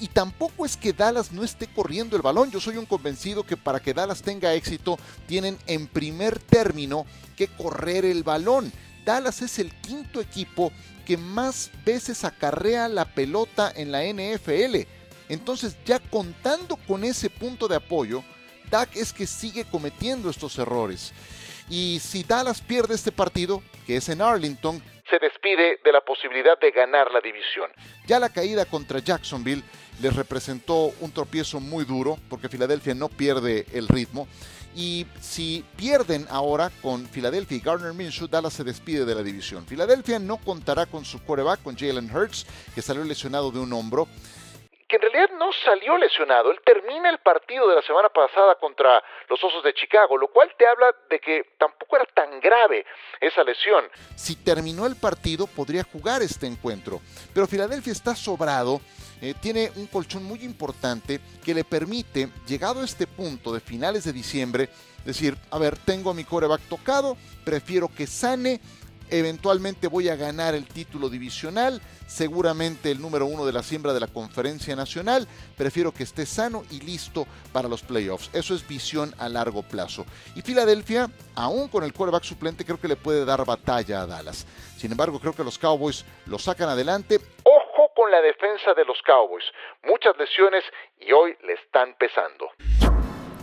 y 0.00 0.08
tampoco 0.08 0.64
es 0.64 0.76
que 0.76 0.92
Dallas 0.92 1.30
no 1.30 1.44
esté 1.44 1.66
corriendo 1.66 2.16
el 2.16 2.22
balón. 2.22 2.50
Yo 2.50 2.58
soy 2.58 2.76
un 2.76 2.86
convencido 2.86 3.44
que 3.44 3.56
para 3.56 3.78
que 3.78 3.94
Dallas 3.94 4.22
tenga 4.22 4.54
éxito 4.54 4.98
tienen 5.28 5.58
en 5.66 5.86
primer 5.86 6.38
término 6.38 7.06
que 7.36 7.48
correr 7.48 8.04
el 8.04 8.22
balón. 8.22 8.72
Dallas 9.04 9.42
es 9.42 9.58
el 9.58 9.70
quinto 9.80 10.20
equipo 10.20 10.72
que 11.12 11.18
más 11.18 11.70
veces 11.84 12.24
acarrea 12.24 12.88
la 12.88 13.04
pelota 13.04 13.70
en 13.76 13.92
la 13.92 14.02
NFL. 14.02 14.88
Entonces 15.28 15.76
ya 15.84 15.98
contando 15.98 16.76
con 16.88 17.04
ese 17.04 17.28
punto 17.28 17.68
de 17.68 17.76
apoyo, 17.76 18.24
Dak 18.70 18.96
es 18.96 19.12
que 19.12 19.26
sigue 19.26 19.66
cometiendo 19.66 20.30
estos 20.30 20.58
errores. 20.58 21.12
Y 21.68 22.00
si 22.00 22.22
Dallas 22.22 22.62
pierde 22.62 22.94
este 22.94 23.12
partido, 23.12 23.62
que 23.86 23.98
es 23.98 24.08
en 24.08 24.22
Arlington, 24.22 24.82
se 25.10 25.18
despide 25.18 25.80
de 25.84 25.92
la 25.92 26.00
posibilidad 26.00 26.58
de 26.58 26.70
ganar 26.70 27.10
la 27.12 27.20
división. 27.20 27.70
Ya 28.06 28.18
la 28.18 28.30
caída 28.30 28.64
contra 28.64 29.00
Jacksonville 29.00 29.62
les 30.00 30.16
representó 30.16 30.94
un 31.00 31.12
tropiezo 31.12 31.60
muy 31.60 31.84
duro, 31.84 32.16
porque 32.30 32.48
Filadelfia 32.48 32.94
no 32.94 33.10
pierde 33.10 33.66
el 33.74 33.86
ritmo. 33.86 34.26
Y 34.74 35.06
si 35.20 35.64
pierden 35.76 36.26
ahora 36.30 36.70
con 36.80 37.06
Filadelfia 37.06 37.56
y 37.56 37.60
Garner 37.60 37.92
Minshew, 37.92 38.28
Dallas 38.28 38.54
se 38.54 38.64
despide 38.64 39.04
de 39.04 39.14
la 39.14 39.22
división. 39.22 39.66
Filadelfia 39.66 40.18
no 40.18 40.38
contará 40.38 40.86
con 40.86 41.04
su 41.04 41.22
quarterback, 41.22 41.62
con 41.62 41.76
Jalen 41.76 42.14
Hurts, 42.14 42.46
que 42.74 42.82
salió 42.82 43.04
lesionado 43.04 43.50
de 43.50 43.60
un 43.60 43.72
hombro 43.72 44.08
que 44.92 44.96
en 44.96 45.10
realidad 45.10 45.30
no 45.38 45.50
salió 45.64 45.96
lesionado. 45.96 46.50
Él 46.50 46.60
termina 46.66 47.08
el 47.08 47.16
partido 47.18 47.66
de 47.66 47.76
la 47.76 47.82
semana 47.82 48.10
pasada 48.10 48.56
contra 48.56 49.02
los 49.26 49.42
Osos 49.42 49.64
de 49.64 49.72
Chicago, 49.72 50.18
lo 50.18 50.28
cual 50.28 50.52
te 50.58 50.66
habla 50.66 50.94
de 51.08 51.18
que 51.18 51.54
tampoco 51.56 51.96
era 51.96 52.04
tan 52.14 52.38
grave 52.40 52.84
esa 53.18 53.42
lesión. 53.42 53.86
Si 54.16 54.36
terminó 54.36 54.84
el 54.84 54.96
partido, 54.96 55.46
podría 55.46 55.82
jugar 55.82 56.20
este 56.20 56.46
encuentro. 56.46 57.00
Pero 57.32 57.46
Filadelfia 57.46 57.90
está 57.90 58.14
sobrado. 58.14 58.82
Eh, 59.22 59.34
tiene 59.40 59.70
un 59.76 59.86
colchón 59.86 60.24
muy 60.24 60.44
importante 60.44 61.20
que 61.44 61.54
le 61.54 61.62
permite, 61.62 62.28
llegado 62.48 62.80
a 62.80 62.84
este 62.84 63.06
punto 63.06 63.54
de 63.54 63.60
finales 63.60 64.02
de 64.02 64.12
diciembre, 64.12 64.68
decir, 65.04 65.38
a 65.52 65.58
ver, 65.58 65.78
tengo 65.78 66.10
a 66.10 66.14
mi 66.14 66.24
coreback 66.24 66.62
tocado, 66.62 67.16
prefiero 67.44 67.86
que 67.86 68.08
sane, 68.08 68.60
eventualmente 69.10 69.86
voy 69.86 70.08
a 70.08 70.16
ganar 70.16 70.56
el 70.56 70.66
título 70.66 71.08
divisional, 71.08 71.80
seguramente 72.08 72.90
el 72.90 73.00
número 73.00 73.26
uno 73.26 73.46
de 73.46 73.52
la 73.52 73.62
siembra 73.62 73.92
de 73.92 74.00
la 74.00 74.08
conferencia 74.08 74.74
nacional, 74.74 75.28
prefiero 75.56 75.94
que 75.94 76.02
esté 76.02 76.26
sano 76.26 76.64
y 76.72 76.80
listo 76.80 77.28
para 77.52 77.68
los 77.68 77.82
playoffs. 77.82 78.28
Eso 78.32 78.56
es 78.56 78.66
visión 78.66 79.14
a 79.18 79.28
largo 79.28 79.62
plazo. 79.62 80.04
Y 80.34 80.42
Filadelfia, 80.42 81.08
aún 81.36 81.68
con 81.68 81.84
el 81.84 81.92
quarterback 81.92 82.24
suplente, 82.24 82.64
creo 82.64 82.80
que 82.80 82.88
le 82.88 82.96
puede 82.96 83.24
dar 83.24 83.44
batalla 83.44 84.02
a 84.02 84.06
Dallas. 84.06 84.46
Sin 84.76 84.90
embargo, 84.90 85.20
creo 85.20 85.32
que 85.32 85.44
los 85.44 85.58
Cowboys 85.58 86.04
lo 86.26 86.40
sacan 86.40 86.68
adelante. 86.68 87.20
La 88.10 88.20
defensa 88.20 88.74
de 88.74 88.84
los 88.84 89.00
Cowboys. 89.02 89.44
Muchas 89.84 90.16
lesiones 90.18 90.64
y 91.00 91.12
hoy 91.12 91.36
le 91.44 91.54
están 91.54 91.94
pesando. 91.94 92.50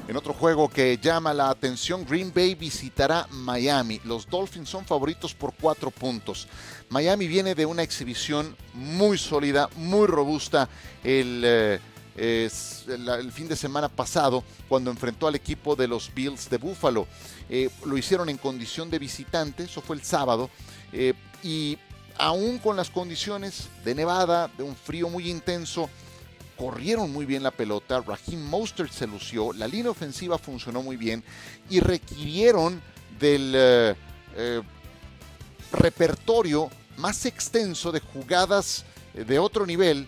En 0.07 0.17
otro 0.17 0.33
juego 0.33 0.69
que 0.69 0.97
llama 0.97 1.33
la 1.33 1.49
atención, 1.49 2.05
Green 2.05 2.31
Bay 2.33 2.55
visitará 2.55 3.25
Miami. 3.31 4.01
Los 4.03 4.29
Dolphins 4.29 4.69
son 4.69 4.85
favoritos 4.85 5.33
por 5.33 5.53
cuatro 5.59 5.91
puntos. 5.91 6.47
Miami 6.89 7.27
viene 7.27 7.55
de 7.55 7.65
una 7.65 7.83
exhibición 7.83 8.55
muy 8.73 9.17
sólida, 9.17 9.69
muy 9.75 10.07
robusta 10.07 10.67
el, 11.03 11.41
eh, 11.45 11.79
el, 12.17 13.31
fin 13.31 13.47
de 13.47 13.55
semana 13.55 13.87
pasado 13.87 14.43
cuando 14.67 14.91
enfrentó 14.91 15.27
al 15.27 15.35
equipo 15.35 15.75
de 15.75 15.87
los 15.87 16.13
Bills 16.13 16.49
de 16.49 16.57
Buffalo. 16.57 17.07
Eh, 17.49 17.69
lo 17.85 17.97
hicieron 17.97 18.29
en 18.29 18.37
condición 18.37 18.89
de 18.89 18.99
visitante, 18.99 19.63
eso 19.63 19.81
fue 19.81 19.95
el 19.95 20.03
sábado, 20.03 20.49
eh, 20.91 21.13
y 21.43 21.77
aún 22.19 22.59
con 22.59 22.75
las 22.75 22.89
condiciones 22.89 23.69
de 23.83 23.95
nevada, 23.95 24.49
de 24.57 24.63
un 24.63 24.75
frío 24.75 25.09
muy 25.09 25.29
intenso, 25.29 25.89
corrieron 26.57 27.11
muy 27.11 27.25
bien 27.25 27.41
la 27.41 27.51
pelota, 27.51 28.01
Raheem 28.01 28.41
Mostert 28.41 28.91
se 28.91 29.07
lució, 29.07 29.53
la 29.53 29.67
línea 29.67 29.89
ofensiva 29.89 30.37
funcionó 30.37 30.83
muy 30.83 30.97
bien 30.97 31.23
y 31.69 31.79
requirieron 31.79 32.81
del 33.17 33.53
eh, 33.55 33.95
eh, 34.35 34.61
repertorio 35.71 36.69
más 36.97 37.25
extenso 37.25 37.91
de 37.91 38.01
jugadas 38.01 38.83
eh, 39.13 39.23
de 39.23 39.39
otro 39.39 39.65
nivel 39.65 40.05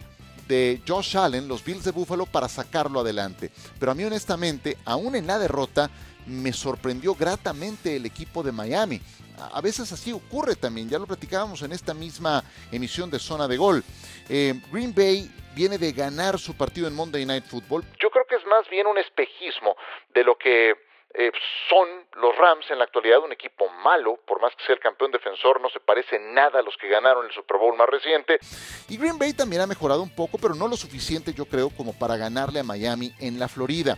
de 0.50 0.82
Josh 0.86 1.16
Allen, 1.18 1.48
los 1.48 1.64
Bills 1.64 1.86
de 1.86 1.92
Buffalo, 1.92 2.26
para 2.26 2.50
sacarlo 2.50 3.00
adelante. 3.00 3.52
Pero 3.80 3.94
a 3.94 3.96
mí 3.96 4.04
honestamente, 4.04 4.78
aún 4.84 5.16
en 5.16 5.28
la 5.28 5.40
derrota, 5.40 5.90
me 6.26 6.52
sorprendió 6.52 7.16
gratamente 7.16 7.96
el 7.96 8.06
equipo 8.06 8.44
de 8.44 8.52
Miami. 8.52 9.02
A 9.48 9.62
veces 9.62 9.92
así 9.92 10.12
ocurre 10.12 10.56
también, 10.56 10.90
ya 10.90 11.00
lo 11.00 11.08
platicábamos 11.08 11.62
en 11.62 11.72
esta 11.72 11.94
misma 11.94 12.44
emisión 12.72 13.10
de 13.10 13.20
Zona 13.20 13.48
de 13.48 13.58
Gol. 13.58 13.84
Eh, 14.30 14.54
Green 14.72 14.94
Bay 14.94 15.30
viene 15.56 15.78
de 15.78 15.92
ganar 15.92 16.40
su 16.40 16.56
partido 16.56 16.88
en 16.88 16.96
Monday 16.96 17.26
Night 17.26 17.46
Football. 17.46 17.84
Yo 18.00 18.10
creo 18.10 18.26
que 18.28 18.36
es 18.36 18.46
más 18.46 18.70
bien 18.70 18.88
un 18.88 18.98
espejismo 18.98 19.76
de 20.14 20.24
lo 20.24 20.38
que 20.38 20.76
eh, 21.14 21.32
son 21.68 21.88
los 22.22 22.36
Rams 22.38 22.66
en 22.72 22.78
la 22.78 22.86
actualidad 22.86 23.20
un 23.20 23.34
equipo 23.34 23.68
malo, 23.84 24.18
por 24.26 24.42
más 24.42 24.56
que 24.56 24.64
sea 24.66 24.76
el 24.76 24.80
campeón 24.80 25.12
defensor, 25.12 25.60
no 25.60 25.70
se 25.70 25.82
parece 25.82 26.18
nada 26.20 26.60
a 26.60 26.62
los 26.62 26.78
que 26.78 26.88
ganaron 26.88 27.26
el 27.26 27.34
Super 27.34 27.58
Bowl 27.58 27.76
más 27.76 27.90
reciente. 27.90 28.40
Y 28.88 28.98
Green 28.98 29.20
Bay 29.20 29.34
también 29.34 29.62
ha 29.62 29.68
mejorado 29.68 30.02
un 30.04 30.16
poco, 30.16 30.38
pero 30.38 30.56
no 30.56 30.70
lo 30.70 30.78
suficiente 30.78 31.34
yo 31.34 31.46
creo 31.46 31.70
como 31.70 31.98
para 31.98 32.16
ganarle 32.16 32.62
a 32.62 32.64
Miami 32.64 33.12
en 33.20 33.40
la 33.40 33.50
Florida. 33.50 33.98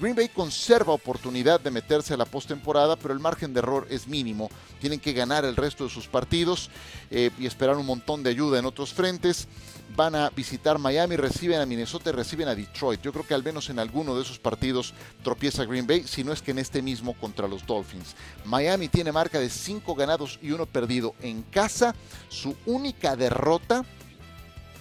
Green 0.00 0.16
Bay 0.16 0.28
conserva 0.28 0.92
oportunidad 0.92 1.60
de 1.60 1.70
meterse 1.70 2.14
a 2.14 2.16
la 2.16 2.24
postemporada, 2.24 2.96
pero 2.96 3.12
el 3.12 3.20
margen 3.20 3.52
de 3.52 3.60
error 3.60 3.86
es 3.90 4.08
mínimo. 4.08 4.50
Tienen 4.80 4.98
que 4.98 5.12
ganar 5.12 5.44
el 5.44 5.54
resto 5.54 5.84
de 5.84 5.90
sus 5.90 6.08
partidos 6.08 6.70
eh, 7.10 7.30
y 7.38 7.46
esperar 7.46 7.76
un 7.76 7.84
montón 7.84 8.22
de 8.22 8.30
ayuda 8.30 8.58
en 8.58 8.64
otros 8.64 8.94
frentes. 8.94 9.48
Van 9.94 10.14
a 10.14 10.30
visitar 10.30 10.78
Miami, 10.78 11.16
reciben 11.16 11.60
a 11.60 11.66
Minnesota 11.66 12.08
y 12.08 12.12
reciben 12.14 12.48
a 12.48 12.54
Detroit. 12.54 13.02
Yo 13.02 13.12
creo 13.12 13.26
que 13.26 13.34
al 13.34 13.44
menos 13.44 13.68
en 13.68 13.78
alguno 13.78 14.16
de 14.16 14.22
esos 14.22 14.38
partidos 14.38 14.94
tropieza 15.22 15.66
Green 15.66 15.86
Bay, 15.86 16.04
si 16.06 16.24
no 16.24 16.32
es 16.32 16.40
que 16.40 16.52
en 16.52 16.58
este 16.58 16.80
mismo 16.80 17.12
contra 17.14 17.46
los 17.46 17.66
Dolphins. 17.66 18.14
Miami 18.46 18.88
tiene 18.88 19.12
marca 19.12 19.38
de 19.38 19.50
5 19.50 19.94
ganados 19.94 20.38
y 20.40 20.52
1 20.52 20.64
perdido 20.66 21.14
en 21.20 21.42
casa. 21.42 21.94
Su 22.30 22.56
única 22.64 23.14
derrota 23.14 23.84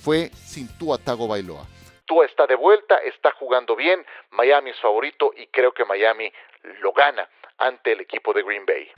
fue 0.01 0.31
sin 0.47 0.69
Tua 0.69 0.97
Bailoa 1.05 1.67
está 2.23 2.45
de 2.45 2.55
vuelta, 2.55 2.97
está 2.97 3.31
jugando 3.31 3.75
bien, 3.75 4.05
Miami 4.31 4.71
es 4.71 4.79
favorito 4.79 5.31
y 5.35 5.47
creo 5.47 5.71
que 5.71 5.85
Miami 5.85 6.31
lo 6.81 6.91
gana 6.91 7.27
ante 7.57 7.93
el 7.93 8.01
equipo 8.01 8.33
de 8.33 8.43
Green 8.43 8.65
Bay. 8.65 8.89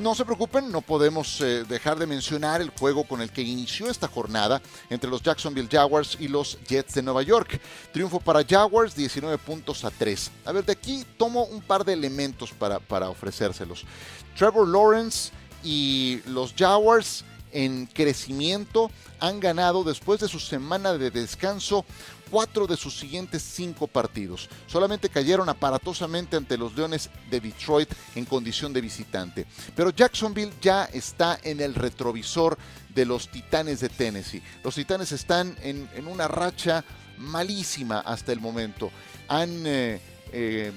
No 0.00 0.14
se 0.14 0.24
preocupen, 0.24 0.72
no 0.72 0.80
podemos 0.80 1.40
eh, 1.42 1.64
dejar 1.64 1.98
de 1.98 2.06
mencionar 2.06 2.62
el 2.62 2.70
juego 2.70 3.04
con 3.04 3.20
el 3.20 3.30
que 3.30 3.42
inició 3.42 3.90
esta 3.90 4.08
jornada 4.08 4.60
entre 4.88 5.10
los 5.10 5.22
Jacksonville 5.22 5.68
Jaguars 5.70 6.16
y 6.18 6.28
los 6.28 6.58
Jets 6.64 6.94
de 6.94 7.02
Nueva 7.02 7.22
York. 7.22 7.60
Triunfo 7.92 8.18
para 8.18 8.42
Jaguars, 8.42 8.96
19 8.96 9.36
puntos 9.38 9.84
a 9.84 9.90
3. 9.90 10.32
A 10.46 10.52
ver, 10.52 10.64
de 10.64 10.72
aquí 10.72 11.04
tomo 11.18 11.44
un 11.44 11.60
par 11.60 11.84
de 11.84 11.92
elementos 11.92 12.52
para, 12.52 12.78
para 12.78 13.10
ofrecérselos. 13.10 13.84
Trevor 14.36 14.66
Lawrence 14.66 15.30
y 15.62 16.22
los 16.26 16.54
Jaguars 16.54 17.24
en 17.52 17.86
crecimiento 17.86 18.90
han 19.20 19.40
ganado 19.40 19.84
después 19.84 20.20
de 20.20 20.28
su 20.28 20.40
semana 20.40 20.94
de 20.94 21.10
descanso 21.10 21.84
cuatro 22.32 22.66
de 22.66 22.78
sus 22.78 22.98
siguientes 22.98 23.42
cinco 23.42 23.86
partidos. 23.86 24.48
Solamente 24.66 25.10
cayeron 25.10 25.50
aparatosamente 25.50 26.36
ante 26.36 26.56
los 26.56 26.74
Leones 26.74 27.10
de 27.30 27.40
Detroit 27.40 27.90
en 28.14 28.24
condición 28.24 28.72
de 28.72 28.80
visitante. 28.80 29.46
Pero 29.76 29.90
Jacksonville 29.90 30.52
ya 30.62 30.84
está 30.86 31.38
en 31.42 31.60
el 31.60 31.74
retrovisor 31.74 32.56
de 32.94 33.04
los 33.04 33.28
Titanes 33.28 33.80
de 33.80 33.90
Tennessee. 33.90 34.42
Los 34.64 34.74
Titanes 34.74 35.12
están 35.12 35.56
en, 35.62 35.88
una 36.06 36.26
racha 36.26 36.84
malísima 37.18 38.00
hasta 38.00 38.32
el 38.32 38.40
momento. 38.40 38.90
Han 39.28 39.66
eh, 39.66 40.00
eh, 40.32 40.72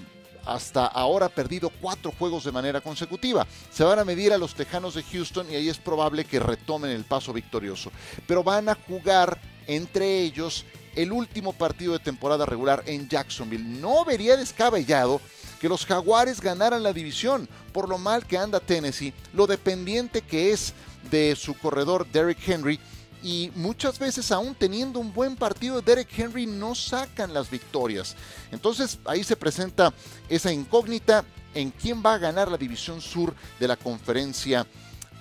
hasta 0.45 0.86
ahora 0.86 1.29
perdido 1.29 1.69
cuatro 1.69 2.13
juegos 2.17 2.43
de 2.43 2.51
manera 2.51 2.81
consecutiva. 2.81 3.45
Se 3.71 3.84
van 3.84 3.99
a 3.99 4.05
medir 4.05 4.34
a 4.34 4.38
los 4.38 4.55
Tejanos 4.55 4.95
de 4.95 5.03
Houston 5.03 5.51
y 5.51 5.55
ahí 5.55 5.69
es 5.69 5.77
probable 5.77 6.25
que 6.25 6.39
retomen 6.39 6.91
el 6.91 7.03
paso 7.03 7.34
victorioso. 7.34 7.91
Pero 8.27 8.43
van 8.43 8.69
a 8.69 8.75
jugar 8.75 9.39
entre 9.67 10.21
ellos 10.21 10.65
el 10.95 11.12
último 11.12 11.53
partido 11.53 11.93
de 11.93 11.99
temporada 11.99 12.45
regular 12.45 12.84
en 12.86 13.10
Jacksonville. 13.10 13.63
No 13.63 14.05
vería 14.05 14.38
descabellado 14.38 15.19
que 15.60 15.69
los 15.69 15.86
Jaguares 15.86 16.41
ganaran 16.41 16.84
la 16.84 16.93
división 16.93 17.49
por 17.73 17.89
lo 17.89 17.97
mal 17.97 18.25
que 18.25 18.38
anda 18.38 18.60
Tennessee, 18.60 19.13
lo 19.34 19.47
dependiente 19.47 20.21
que 20.21 20.51
es 20.51 20.73
de 21.10 21.36
su 21.36 21.53
corredor 21.55 22.08
Derrick 22.12 22.47
Henry 22.47 22.79
y 23.25 23.51
muchas 23.55 23.97
veces 23.97 24.31
aún 24.31 24.53
teniendo 24.53 24.99
un 24.99 25.11
buen 25.11 25.35
partido 25.35 25.81
Derek 25.81 26.07
Henry 26.15 26.45
no 26.45 26.75
sacan 26.75 27.33
las 27.33 27.49
victorias. 27.49 28.15
Entonces 28.51 28.99
ahí 29.03 29.23
se 29.23 29.35
presenta 29.35 29.91
esa 30.29 30.53
incógnita 30.53 31.25
en 31.55 31.71
quién 31.71 32.03
va 32.05 32.13
a 32.13 32.19
ganar 32.19 32.51
la 32.51 32.57
división 32.57 33.01
sur 33.01 33.33
de 33.59 33.67
la 33.67 33.77
conferencia 33.77 34.67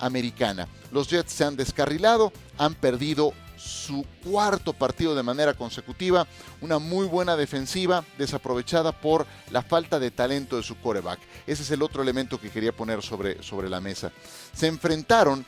americana. 0.00 0.68
Los 0.92 1.08
Jets 1.08 1.32
se 1.32 1.44
han 1.44 1.56
descarrilado, 1.56 2.30
han 2.58 2.74
perdido 2.74 3.32
su 3.56 4.04
cuarto 4.22 4.74
partido 4.74 5.14
de 5.14 5.22
manera 5.22 5.54
consecutiva, 5.54 6.26
una 6.60 6.78
muy 6.78 7.06
buena 7.06 7.36
defensiva 7.36 8.04
desaprovechada 8.18 8.92
por 8.92 9.26
la 9.50 9.62
falta 9.62 9.98
de 9.98 10.10
talento 10.10 10.58
de 10.58 10.62
su 10.62 10.76
coreback. 10.76 11.20
Ese 11.46 11.62
es 11.62 11.70
el 11.70 11.80
otro 11.80 12.02
elemento 12.02 12.38
que 12.38 12.50
quería 12.50 12.72
poner 12.72 13.00
sobre, 13.00 13.42
sobre 13.42 13.70
la 13.70 13.80
mesa. 13.80 14.12
Se 14.52 14.66
enfrentaron 14.66 15.42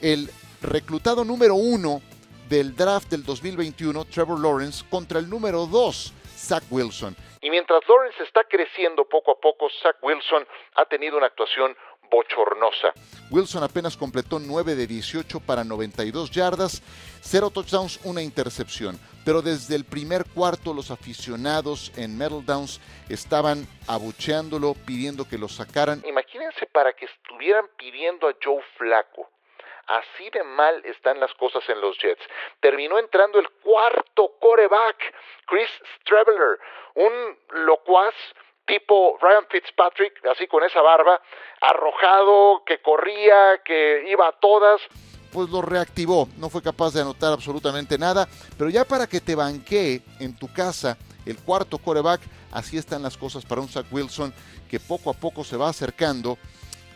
el 0.00 0.30
reclutado 0.66 1.24
número 1.24 1.54
uno 1.54 2.02
del 2.48 2.74
draft 2.76 3.08
del 3.08 3.24
2021, 3.24 4.04
Trevor 4.06 4.38
Lawrence, 4.38 4.84
contra 4.90 5.18
el 5.18 5.28
número 5.28 5.66
dos, 5.66 6.12
Zach 6.36 6.64
Wilson. 6.70 7.16
Y 7.40 7.50
mientras 7.50 7.80
Lawrence 7.88 8.22
está 8.22 8.44
creciendo 8.44 9.04
poco 9.04 9.32
a 9.32 9.40
poco, 9.40 9.68
Zach 9.82 9.96
Wilson 10.02 10.46
ha 10.74 10.84
tenido 10.86 11.16
una 11.16 11.26
actuación 11.26 11.76
bochornosa. 12.10 12.92
Wilson 13.30 13.64
apenas 13.64 13.96
completó 13.96 14.38
9 14.38 14.74
de 14.74 14.86
18 14.86 15.40
para 15.40 15.64
92 15.64 16.30
yardas, 16.30 16.82
0 17.22 17.50
touchdowns, 17.50 18.00
una 18.04 18.22
intercepción. 18.22 18.98
Pero 19.24 19.42
desde 19.42 19.74
el 19.74 19.84
primer 19.84 20.24
cuarto 20.24 20.72
los 20.72 20.90
aficionados 20.90 21.92
en 21.96 22.16
Metal 22.16 22.44
Downs 22.44 22.80
estaban 23.08 23.66
abucheándolo, 23.88 24.74
pidiendo 24.86 25.28
que 25.28 25.38
lo 25.38 25.48
sacaran. 25.48 26.02
Imagínense 26.06 26.66
para 26.66 26.92
que 26.92 27.06
estuvieran 27.06 27.66
pidiendo 27.76 28.28
a 28.28 28.34
Joe 28.42 28.62
Flaco 28.76 29.28
Así 29.86 30.28
de 30.30 30.42
mal 30.42 30.82
están 30.84 31.20
las 31.20 31.32
cosas 31.34 31.62
en 31.68 31.80
los 31.80 31.96
Jets. 31.98 32.22
Terminó 32.60 32.98
entrando 32.98 33.38
el 33.38 33.48
cuarto 33.62 34.32
coreback, 34.40 34.96
Chris 35.46 35.70
Straveller, 36.00 36.58
un 36.94 37.38
locuaz 37.64 38.14
tipo 38.66 39.16
Ryan 39.20 39.46
Fitzpatrick, 39.48 40.26
así 40.26 40.46
con 40.48 40.64
esa 40.64 40.82
barba, 40.82 41.20
arrojado, 41.60 42.64
que 42.66 42.82
corría, 42.82 43.62
que 43.64 44.04
iba 44.08 44.28
a 44.28 44.32
todas. 44.32 44.80
Pues 45.32 45.50
lo 45.50 45.62
reactivó, 45.62 46.28
no 46.36 46.48
fue 46.50 46.62
capaz 46.62 46.92
de 46.92 47.02
anotar 47.02 47.32
absolutamente 47.32 47.96
nada, 47.98 48.26
pero 48.58 48.70
ya 48.70 48.84
para 48.84 49.06
que 49.06 49.20
te 49.20 49.34
banquee 49.34 50.02
en 50.18 50.36
tu 50.36 50.52
casa 50.52 50.96
el 51.26 51.36
cuarto 51.38 51.78
coreback, 51.78 52.20
así 52.52 52.76
están 52.76 53.02
las 53.02 53.16
cosas 53.16 53.44
para 53.44 53.60
un 53.60 53.68
Zach 53.68 53.86
Wilson 53.90 54.32
que 54.68 54.80
poco 54.80 55.10
a 55.10 55.14
poco 55.14 55.44
se 55.44 55.56
va 55.56 55.68
acercando 55.68 56.38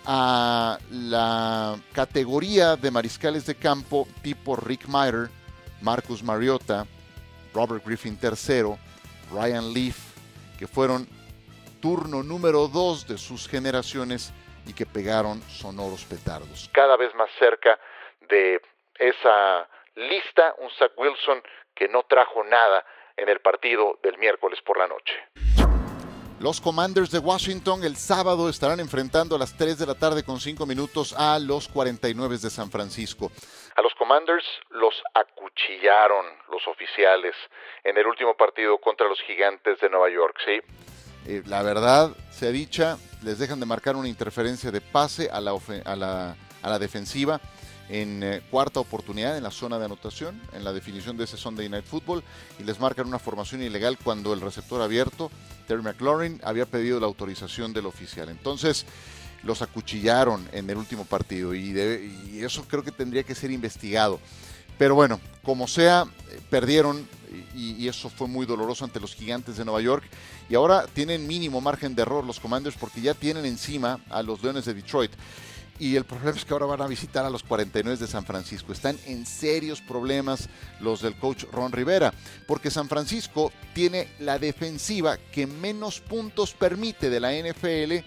a 0.06 0.78
la 0.90 1.76
categoría 1.92 2.76
de 2.76 2.90
mariscales 2.90 3.46
de 3.46 3.54
campo 3.54 4.06
tipo 4.22 4.56
Rick 4.56 4.86
Meyer, 4.86 5.28
Marcus 5.80 6.22
Mariota, 6.22 6.86
Robert 7.54 7.84
Griffin 7.84 8.18
III, 8.22 8.76
Ryan 9.32 9.72
Leaf, 9.72 9.96
que 10.58 10.66
fueron 10.66 11.08
turno 11.80 12.22
número 12.22 12.68
dos 12.68 13.06
de 13.06 13.18
sus 13.18 13.48
generaciones 13.48 14.32
y 14.66 14.74
que 14.74 14.86
pegaron 14.86 15.42
sonoros 15.42 16.04
petardos. 16.04 16.70
Cada 16.72 16.96
vez 16.96 17.14
más 17.14 17.30
cerca 17.38 17.78
de 18.28 18.60
esa 18.98 19.68
lista, 19.96 20.54
un 20.58 20.70
Zach 20.78 20.92
Wilson 20.96 21.42
que 21.74 21.88
no 21.88 22.02
trajo 22.04 22.44
nada 22.44 22.84
en 23.16 23.28
el 23.28 23.40
partido 23.40 23.98
del 24.02 24.18
miércoles 24.18 24.60
por 24.62 24.78
la 24.78 24.86
noche. 24.86 25.14
Los 26.40 26.58
Commanders 26.58 27.10
de 27.10 27.18
Washington 27.18 27.84
el 27.84 27.96
sábado 27.96 28.48
estarán 28.48 28.80
enfrentando 28.80 29.36
a 29.36 29.38
las 29.38 29.54
3 29.58 29.76
de 29.76 29.84
la 29.84 29.94
tarde 29.94 30.24
con 30.24 30.40
5 30.40 30.64
minutos 30.64 31.12
a 31.12 31.38
los 31.38 31.68
49 31.68 32.38
de 32.38 32.48
San 32.48 32.70
Francisco. 32.70 33.30
A 33.76 33.82
los 33.82 33.92
Commanders 33.92 34.46
los 34.70 34.94
acuchillaron 35.12 36.24
los 36.50 36.66
oficiales 36.66 37.34
en 37.84 37.98
el 37.98 38.06
último 38.06 38.34
partido 38.38 38.78
contra 38.78 39.06
los 39.06 39.20
Gigantes 39.20 39.80
de 39.80 39.90
Nueva 39.90 40.08
York, 40.08 40.38
¿sí? 40.42 40.62
Eh, 41.26 41.42
la 41.44 41.62
verdad, 41.62 42.12
se 42.30 42.50
dicha, 42.52 42.96
les 43.22 43.38
dejan 43.38 43.60
de 43.60 43.66
marcar 43.66 43.96
una 43.96 44.08
interferencia 44.08 44.70
de 44.70 44.80
pase 44.80 45.28
a 45.30 45.42
la, 45.42 45.52
a 45.84 45.94
la, 45.94 46.36
a 46.62 46.70
la 46.70 46.78
defensiva 46.78 47.38
en 47.90 48.22
eh, 48.22 48.40
cuarta 48.50 48.80
oportunidad 48.80 49.36
en 49.36 49.42
la 49.42 49.50
zona 49.50 49.78
de 49.78 49.84
anotación, 49.84 50.40
en 50.52 50.62
la 50.62 50.72
definición 50.72 51.16
de 51.16 51.24
ese 51.24 51.36
Sunday 51.36 51.68
Night 51.68 51.84
Football, 51.84 52.22
y 52.58 52.62
les 52.62 52.78
marcan 52.78 53.08
una 53.08 53.18
formación 53.18 53.62
ilegal 53.62 53.98
cuando 54.02 54.32
el 54.32 54.40
receptor 54.40 54.80
abierto, 54.80 55.30
Terry 55.66 55.82
McLaurin, 55.82 56.40
había 56.44 56.66
pedido 56.66 57.00
la 57.00 57.06
autorización 57.06 57.72
del 57.72 57.86
oficial. 57.86 58.28
Entonces, 58.28 58.86
los 59.42 59.60
acuchillaron 59.62 60.48
en 60.52 60.70
el 60.70 60.76
último 60.76 61.04
partido 61.04 61.54
y, 61.54 61.76
eso 62.40 62.64
creo 62.68 62.84
que 62.84 62.92
tendría 62.92 63.24
que 63.24 63.34
ser 63.34 63.50
investigado. 63.50 64.20
Pero 64.78 64.94
bueno, 64.94 65.20
como 65.42 65.66
sea, 65.66 66.06
perdieron 66.48 67.06
y, 67.54 67.72
y, 67.72 67.88
eso 67.88 68.08
fue 68.08 68.28
muy 68.28 68.46
doloroso 68.46 68.84
ante 68.84 69.00
los 69.00 69.14
gigantes 69.14 69.56
de 69.56 69.64
Nueva 69.64 69.80
York. 69.80 70.04
Y 70.48 70.54
ahora 70.54 70.86
tienen 70.86 71.26
mínimo 71.26 71.60
margen 71.60 71.94
de 71.94 72.02
error 72.02 72.24
los 72.24 72.40
Commanders 72.40 72.76
porque 72.76 73.00
ya 73.00 73.14
tienen 73.14 73.44
encima 73.44 74.00
a 74.08 74.22
los 74.22 74.42
Leones 74.42 74.64
de 74.64 74.74
Detroit. 74.74 75.12
Y 75.80 75.96
el 75.96 76.04
problema 76.04 76.36
es 76.36 76.44
que 76.44 76.52
ahora 76.52 76.66
van 76.66 76.82
a 76.82 76.86
visitar 76.86 77.24
a 77.24 77.30
los 77.30 77.42
49 77.42 77.98
de 77.98 78.06
San 78.06 78.26
Francisco. 78.26 78.70
Están 78.70 78.98
en 79.06 79.24
serios 79.24 79.80
problemas 79.80 80.50
los 80.78 81.00
del 81.00 81.18
coach 81.18 81.44
Ron 81.50 81.72
Rivera, 81.72 82.12
porque 82.46 82.70
San 82.70 82.86
Francisco 82.86 83.50
tiene 83.72 84.08
la 84.18 84.38
defensiva 84.38 85.16
que 85.16 85.46
menos 85.46 86.00
puntos 86.00 86.52
permite 86.52 87.08
de 87.08 87.18
la 87.18 87.32
NFL 87.32 88.04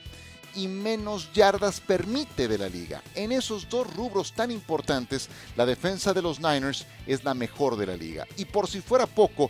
y 0.55 0.67
menos 0.67 1.33
yardas 1.33 1.79
permite 1.79 2.47
de 2.47 2.59
la 2.59 2.69
liga. 2.69 3.01
En 3.15 3.31
esos 3.31 3.67
dos 3.67 3.91
rubros 3.95 4.33
tan 4.33 4.51
importantes, 4.51 5.27
la 5.57 5.65
defensa 5.65 6.13
de 6.13 6.21
los 6.21 6.39
Niners 6.39 6.86
es 7.07 7.23
la 7.23 7.33
mejor 7.33 7.75
de 7.75 7.88
la 7.88 7.97
liga. 7.97 8.27
Y 8.38 8.45
por 8.45 8.67
si 8.67 8.81
fuera 8.81 9.07
poco, 9.07 9.49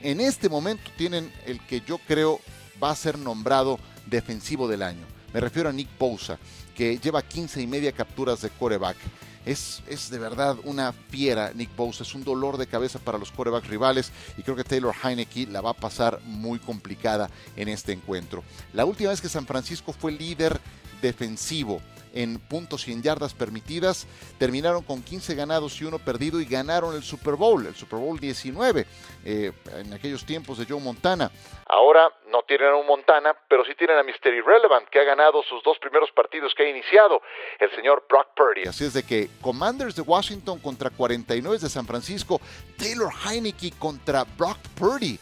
en 0.00 0.20
este 0.20 0.48
momento 0.48 0.92
tienen 0.96 1.32
el 1.44 1.58
que 1.66 1.80
yo 1.80 1.98
creo 2.06 2.40
va 2.80 2.92
a 2.92 2.96
ser 2.96 3.18
nombrado 3.18 3.80
defensivo 4.06 4.68
del 4.68 4.82
año. 4.82 5.04
Me 5.34 5.40
refiero 5.40 5.68
a 5.68 5.72
Nick 5.72 5.88
Bosa 5.98 6.38
que 6.78 6.96
lleva 6.96 7.22
15 7.22 7.60
y 7.60 7.66
media 7.66 7.90
capturas 7.90 8.40
de 8.40 8.50
coreback. 8.50 8.96
Es, 9.44 9.82
es, 9.88 10.10
de 10.10 10.18
verdad 10.18 10.56
una 10.62 10.92
fiera 10.92 11.50
Nick 11.52 11.74
Bosa, 11.74 12.04
es 12.04 12.14
un 12.14 12.22
dolor 12.22 12.56
de 12.56 12.68
cabeza 12.68 13.00
para 13.00 13.18
los 13.18 13.32
corebacks 13.32 13.66
rivales 13.66 14.12
y 14.36 14.42
creo 14.42 14.54
que 14.54 14.62
Taylor 14.62 14.94
Heineke 15.02 15.48
la 15.48 15.60
va 15.60 15.70
a 15.70 15.74
pasar 15.74 16.20
muy 16.24 16.60
complicada 16.60 17.30
en 17.56 17.68
este 17.68 17.92
encuentro. 17.92 18.44
La 18.74 18.84
última 18.84 19.10
vez 19.10 19.20
que 19.20 19.28
San 19.28 19.44
Francisco 19.44 19.92
fue 19.92 20.12
líder 20.12 20.60
defensivo 21.02 21.80
en 22.14 22.38
puntos 22.38 22.88
y 22.88 22.92
en 22.92 23.02
yardas 23.02 23.34
permitidas. 23.34 24.06
Terminaron 24.38 24.82
con 24.82 25.02
15 25.02 25.34
ganados 25.34 25.80
y 25.80 25.84
uno 25.84 25.98
perdido 25.98 26.40
y 26.40 26.44
ganaron 26.44 26.94
el 26.94 27.02
Super 27.02 27.34
Bowl, 27.34 27.66
el 27.66 27.74
Super 27.74 27.98
Bowl 27.98 28.18
19, 28.18 28.86
eh, 29.24 29.52
en 29.76 29.92
aquellos 29.92 30.24
tiempos 30.24 30.58
de 30.58 30.66
Joe 30.66 30.80
Montana. 30.80 31.30
Ahora 31.66 32.10
no 32.30 32.42
tienen 32.42 32.68
a 32.68 32.76
un 32.76 32.86
Montana, 32.86 33.36
pero 33.48 33.64
sí 33.64 33.74
tienen 33.74 33.98
a 33.98 34.02
Mr. 34.02 34.32
Irrelevant, 34.32 34.88
que 34.88 35.00
ha 35.00 35.04
ganado 35.04 35.42
sus 35.42 35.62
dos 35.62 35.78
primeros 35.78 36.10
partidos 36.12 36.54
que 36.54 36.64
ha 36.64 36.68
iniciado, 36.68 37.20
el 37.58 37.70
señor 37.76 38.04
Brock 38.08 38.28
Purdy. 38.34 38.66
Así 38.66 38.84
es 38.84 38.94
de 38.94 39.02
que 39.02 39.28
Commanders 39.42 39.94
de 39.94 40.02
Washington 40.02 40.58
contra 40.60 40.90
49 40.90 41.58
de 41.58 41.68
San 41.68 41.86
Francisco, 41.86 42.40
Taylor 42.78 43.12
Heineke 43.24 43.72
contra 43.78 44.24
Brock 44.24 44.58
Purdy. 44.78 45.18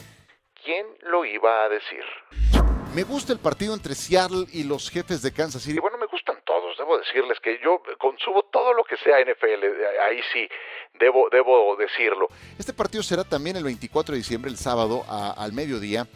¿Quién 0.65 0.87
lo 1.03 1.25
iba 1.25 1.65
a 1.65 1.69
decir? 1.69 2.05
Me 2.95 3.05
gusta 3.05 3.33
el 3.33 3.39
partido 3.39 3.75
entre 3.75 3.95
Seattle 3.95 4.47
y 4.53 4.65
los 4.65 4.89
jefes 4.89 5.21
de 5.21 5.33
Kansas 5.33 5.63
City. 5.63 5.79
Debo 6.87 6.99
decirles 6.99 7.39
que 7.43 7.59
yo 7.65 7.83
consumo 7.99 8.45
todo 8.45 8.73
lo 8.73 8.85
que 8.85 8.97
sea 8.99 9.19
NFL. 9.21 9.65
Ahí 10.09 10.21
sí, 10.33 10.49
debo, 11.01 11.29
debo 11.33 11.75
decirlo. 11.75 12.29
Este 12.57 12.73
partido 12.73 13.03
será 13.03 13.25
también 13.25 13.57
el 13.57 13.65
24 13.65 14.13
de 14.13 14.19
diciembre, 14.19 14.53
el 14.53 14.57
sábado, 14.57 15.05
al 15.09 15.53
mediodía. 15.53 16.07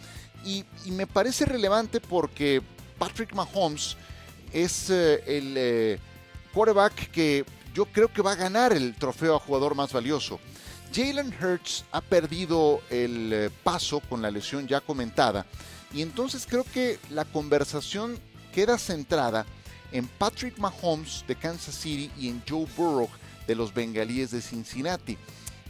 Y, 0.44 0.64
me 0.92 1.08
parece 1.08 1.44
relevante 1.44 2.00
porque 2.00 2.62
Patrick 3.00 3.32
Mahomes 3.32 3.96
es 4.52 4.90
eh, 4.90 5.24
el 5.26 5.54
eh, 5.56 5.98
quarterback 6.54 7.10
que 7.10 7.44
yo 7.74 7.86
creo 7.86 8.06
que 8.06 8.22
va 8.22 8.32
a 8.32 8.36
ganar 8.36 8.72
el 8.72 8.94
trofeo 8.94 9.34
a 9.34 9.40
jugador 9.40 9.74
más 9.74 9.92
valioso. 9.92 10.38
Jalen 10.94 11.34
Hurts 11.42 11.84
ha 11.90 12.00
perdido 12.00 12.80
el 12.90 13.32
eh, 13.32 13.50
paso 13.64 14.00
con 14.08 14.22
la 14.22 14.30
lesión 14.30 14.68
ya 14.68 14.80
comentada 14.80 15.46
y 15.92 16.02
entonces 16.02 16.46
creo 16.48 16.64
que 16.72 17.00
la 17.10 17.24
conversación 17.24 18.20
queda 18.52 18.78
centrada 18.78 19.46
en 19.92 20.06
Patrick 20.06 20.58
Mahomes 20.58 21.24
de 21.26 21.36
Kansas 21.36 21.74
City 21.74 22.10
y 22.18 22.28
en 22.28 22.42
Joe 22.48 22.66
Burrow 22.76 23.08
de 23.46 23.54
los 23.54 23.72
Bengalíes 23.72 24.30
de 24.30 24.40
Cincinnati. 24.40 25.16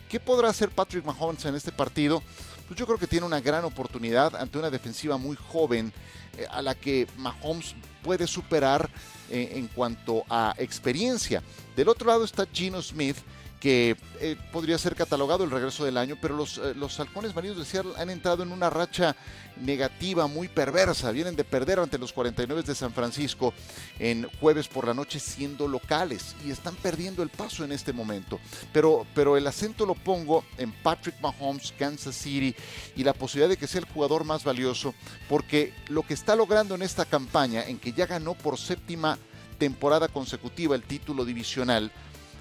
¿Qué 0.09 0.18
podrá 0.18 0.48
hacer 0.48 0.70
Patrick 0.70 1.04
Mahomes 1.04 1.44
en 1.44 1.54
este 1.54 1.72
partido? 1.72 2.22
Pues 2.66 2.78
yo 2.78 2.87
creo 2.87 2.98
que 2.98 3.06
tiene 3.06 3.26
una 3.26 3.40
gran 3.40 3.64
oportunidad 3.64 4.37
ante 4.37 4.59
una 4.59 4.70
defensiva 4.70 5.16
muy 5.16 5.37
joven 5.37 5.92
eh, 6.37 6.46
a 6.50 6.62
la 6.62 6.74
que 6.74 7.06
Mahomes 7.16 7.74
puede 8.02 8.26
superar 8.26 8.90
eh, 9.28 9.52
en 9.54 9.68
cuanto 9.68 10.24
a 10.28 10.54
experiencia. 10.59 11.42
Del 11.76 11.88
otro 11.88 12.09
lado 12.09 12.24
está 12.24 12.46
Gino 12.52 12.83
Smith, 12.83 13.16
que 13.61 13.94
eh, 14.20 14.37
podría 14.53 14.79
ser 14.79 14.96
catalogado 14.96 15.44
el 15.44 15.51
regreso 15.51 15.85
del 15.85 15.99
año, 15.99 16.16
pero 16.20 16.35
los, 16.35 16.57
eh, 16.57 16.73
los 16.75 16.99
halcones 16.99 17.35
marinos 17.35 17.59
de 17.59 17.66
Seattle 17.66 17.92
han 17.99 18.09
entrado 18.09 18.42
en 18.42 18.53
una 18.53 18.70
racha 18.70 19.14
negativa 19.61 20.27
muy 20.27 20.49
perversa. 20.49 21.11
Vienen 21.11 21.37
de 21.37 21.44
perder 21.44 21.79
ante 21.79 21.99
los 21.99 22.14
49 22.14 22.62
de 22.62 22.75
San 22.75 22.92
Francisco 22.92 23.53
en 23.99 24.27
jueves 24.40 24.66
por 24.66 24.87
la 24.87 24.94
noche 24.94 25.20
siendo 25.20 25.68
locales 25.68 26.35
y 26.44 26.51
están 26.51 26.75
perdiendo 26.77 27.23
el 27.23 27.29
paso 27.29 27.62
en 27.62 27.73
este 27.73 27.92
momento. 27.92 28.40
Pero, 28.73 29.07
pero 29.14 29.37
el 29.37 29.46
acento 29.46 29.85
lo 29.85 29.94
pongo 29.94 30.42
en 30.57 30.73
Patrick 30.73 31.20
Mahomes, 31.20 31.75
Kansas 31.79 32.16
City 32.16 32.57
y 32.96 33.05
la 33.05 33.12
posibilidad 33.12 33.51
de 33.51 33.59
que 33.59 33.66
sea 33.66 33.81
el 33.81 33.92
jugador 33.92 34.25
más 34.25 34.42
valioso, 34.42 34.94
porque 35.29 35.75
lo 35.88 36.03
que 36.03 36.14
está 36.14 36.35
logrando 36.35 36.75
en 36.75 36.83
esta 36.83 37.05
campaña, 37.05 37.64
en 37.64 37.79
que 37.79 37.92
ya 37.92 38.07
ganó 38.07 38.33
por 38.33 38.59
séptima 38.59 39.18
temporada 39.59 40.09
consecutiva 40.09 40.75
el 40.75 40.83
título 40.83 41.27
divisional, 41.27 41.92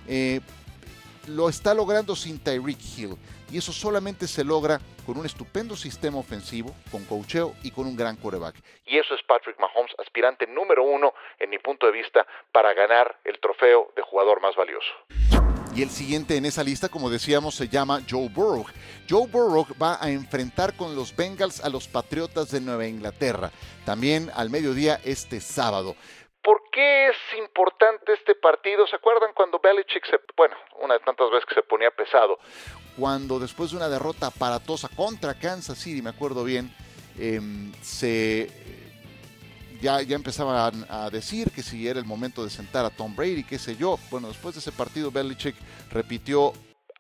eh, 0.08 0.42
lo 1.28 1.50
está 1.50 1.74
logrando 1.74 2.16
sin 2.16 2.40
Tyreek 2.40 2.80
Hill. 2.98 3.18
Y 3.52 3.58
eso 3.58 3.72
solamente 3.72 4.28
se 4.28 4.44
logra 4.44 4.80
con 5.06 5.18
un 5.18 5.26
estupendo 5.26 5.76
sistema 5.76 6.18
ofensivo, 6.18 6.76
con 6.92 7.04
cocheo 7.06 7.56
y 7.64 7.72
con 7.72 7.88
un 7.88 7.96
gran 7.96 8.16
quarterback. 8.16 8.56
Y 8.86 8.98
eso 8.98 9.16
es 9.16 9.24
Patrick 9.24 9.60
Mahomes, 9.60 9.92
aspirante 9.98 10.46
número 10.48 10.84
uno, 10.84 11.14
en 11.40 11.50
mi 11.50 11.58
punto 11.58 11.88
de 11.88 11.92
vista, 11.92 12.26
para 12.52 12.74
ganar 12.74 13.20
el 13.26 13.40
trofeo 13.40 13.92
de 13.96 14.02
jugador 14.04 14.42
más 14.42 14.56
valioso. 14.56 14.92
Y 15.76 15.84
el 15.84 15.90
siguiente 15.90 16.36
en 16.36 16.46
esa 16.46 16.64
lista, 16.64 16.90
como 16.90 17.10
decíamos, 17.10 17.56
se 17.56 17.70
llama 17.70 18.02
Joe 18.10 18.28
Burrow. 18.28 18.66
Joe 19.10 19.28
Burrow 19.28 19.66
va 19.82 19.98
a 20.04 20.10
enfrentar 20.10 20.76
con 20.76 20.96
los 20.96 21.16
Bengals 21.16 21.64
a 21.64 21.70
los 21.70 21.88
Patriotas 21.88 22.52
de 22.52 22.60
Nueva 22.60 22.88
Inglaterra, 22.88 23.52
también 23.86 24.32
al 24.36 24.50
mediodía 24.50 25.00
este 25.06 25.40
sábado. 25.40 25.96
¿Por 26.50 26.64
qué 26.72 27.10
es 27.10 27.18
importante 27.38 28.12
este 28.12 28.34
partido? 28.34 28.88
¿Se 28.88 28.96
acuerdan 28.96 29.34
cuando 29.36 29.60
Belichick 29.60 30.04
se, 30.08 30.20
bueno, 30.36 30.56
una 30.80 30.96
de 30.96 31.00
tantas 31.02 31.30
veces 31.30 31.46
que 31.46 31.54
se 31.54 31.62
ponía 31.62 31.92
pesado, 31.92 32.40
cuando 32.98 33.38
después 33.38 33.70
de 33.70 33.78
una 33.78 33.88
derrota 33.88 34.26
aparatosa 34.26 34.90
contra 34.96 35.36
Kansas 35.36 35.78
City, 35.78 36.02
me 36.02 36.10
acuerdo 36.10 36.44
bien, 36.44 36.72
em, 37.20 37.72
se 37.84 38.50
ya, 39.80 40.02
ya 40.02 40.16
empezaban 40.16 40.88
a 40.90 41.12
decir 41.12 41.52
que 41.52 41.62
si 41.62 41.88
era 41.88 42.00
el 42.00 42.06
momento 42.06 42.44
de 42.44 42.50
sentar 42.50 42.84
a 42.84 42.90
Tom 42.90 43.16
Brady, 43.16 43.44
qué 43.44 43.60
sé 43.60 43.76
yo. 43.76 43.98
Bueno, 44.10 44.30
después 44.30 44.56
de 44.56 44.62
ese 44.62 44.72
partido, 44.72 45.12
Belichick 45.12 45.56
repitió 45.92 46.54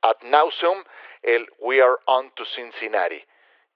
ad 0.04 0.18
nauseum 0.26 0.84
el 1.24 1.50
We 1.58 1.82
are 1.82 1.96
on 2.06 2.30
to 2.36 2.44
Cincinnati. 2.56 3.24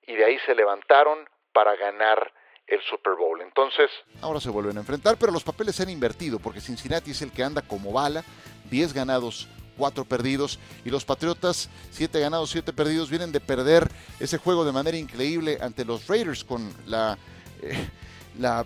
Y 0.05 0.13
de 0.13 0.23
ahí 0.23 0.37
se 0.45 0.53
levantaron 0.53 1.27
para 1.51 1.75
ganar 1.77 2.31
el 2.67 2.79
Super 2.89 3.13
Bowl. 3.15 3.41
Entonces, 3.41 3.89
ahora 4.21 4.39
se 4.39 4.49
vuelven 4.49 4.77
a 4.77 4.81
enfrentar, 4.81 5.17
pero 5.17 5.31
los 5.31 5.43
papeles 5.43 5.75
se 5.75 5.83
han 5.83 5.89
invertido 5.89 6.39
porque 6.39 6.61
Cincinnati 6.61 7.11
es 7.11 7.21
el 7.21 7.31
que 7.31 7.43
anda 7.43 7.61
como 7.61 7.91
bala, 7.91 8.23
10 8.69 8.93
ganados, 8.93 9.47
4 9.77 10.05
perdidos 10.05 10.59
y 10.85 10.89
los 10.89 11.05
Patriotas, 11.05 11.69
7 11.91 12.19
ganados, 12.19 12.51
7 12.51 12.73
perdidos, 12.73 13.09
vienen 13.09 13.31
de 13.31 13.39
perder 13.39 13.89
ese 14.19 14.37
juego 14.37 14.65
de 14.65 14.71
manera 14.71 14.97
increíble 14.97 15.57
ante 15.61 15.85
los 15.85 16.07
Raiders 16.07 16.43
con 16.43 16.73
la, 16.85 17.17
eh, 17.61 17.89
la 18.39 18.65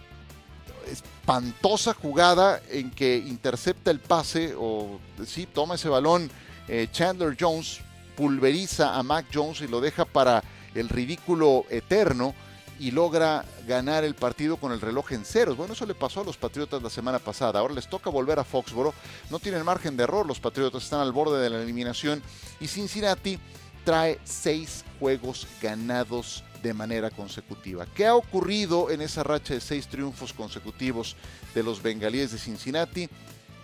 espantosa 0.92 1.94
jugada 1.94 2.62
en 2.70 2.92
que 2.92 3.18
intercepta 3.18 3.92
el 3.92 4.00
pase 4.00 4.54
o 4.58 5.00
sí, 5.26 5.46
toma 5.46 5.76
ese 5.76 5.90
balón 5.90 6.30
eh, 6.68 6.88
Chandler 6.92 7.36
Jones, 7.40 7.80
pulveriza 8.16 8.98
a 8.98 9.04
Mac 9.04 9.28
Jones 9.34 9.62
y 9.62 9.68
lo 9.68 9.80
deja 9.80 10.06
para 10.06 10.44
el 10.76 10.90
ridículo 10.90 11.66
eterno 11.70 12.34
y 12.80 12.92
logra 12.92 13.46
ganar 13.68 14.04
el 14.04 14.16
partido 14.16 14.58
con 14.58 14.72
el 14.72 14.82
reloj 14.82 15.12
en 15.12 15.26
ceros. 15.26 15.58
Bueno, 15.58 15.74
eso 15.74 15.86
le 15.86 15.96
pasó 15.96 16.22
a 16.22 16.24
los 16.24 16.38
Patriotas 16.38 16.82
la 16.82 16.90
semana 16.90 17.20
pasada. 17.20 17.60
Ahora 17.60 17.74
les 17.74 17.90
toca 17.90 18.10
volver 18.10 18.40
a 18.40 18.44
Foxboro. 18.44 18.94
No 19.30 19.40
tienen 19.40 19.66
margen 19.66 19.98
de 19.98 20.04
error. 20.04 20.26
Los 20.26 20.40
Patriotas 20.40 20.84
están 20.84 21.00
al 21.00 21.12
borde 21.12 21.42
de 21.42 21.50
la 21.50 21.62
eliminación. 21.62 22.22
Y 22.60 22.68
Cincinnati 22.68 23.40
trae 23.84 24.20
seis 24.24 24.84
juegos 25.00 25.48
ganados 25.62 26.44
de 26.62 26.74
manera 26.74 27.10
consecutiva. 27.10 27.86
¿Qué 27.86 28.06
ha 28.06 28.16
ocurrido 28.16 28.90
en 28.90 29.02
esa 29.02 29.24
racha 29.24 29.54
de 29.54 29.62
seis 29.62 29.88
triunfos 29.88 30.34
consecutivos 30.34 31.16
de 31.54 31.64
los 31.64 31.82
bengalíes 31.82 32.32
de 32.32 32.38
Cincinnati? 32.38 33.10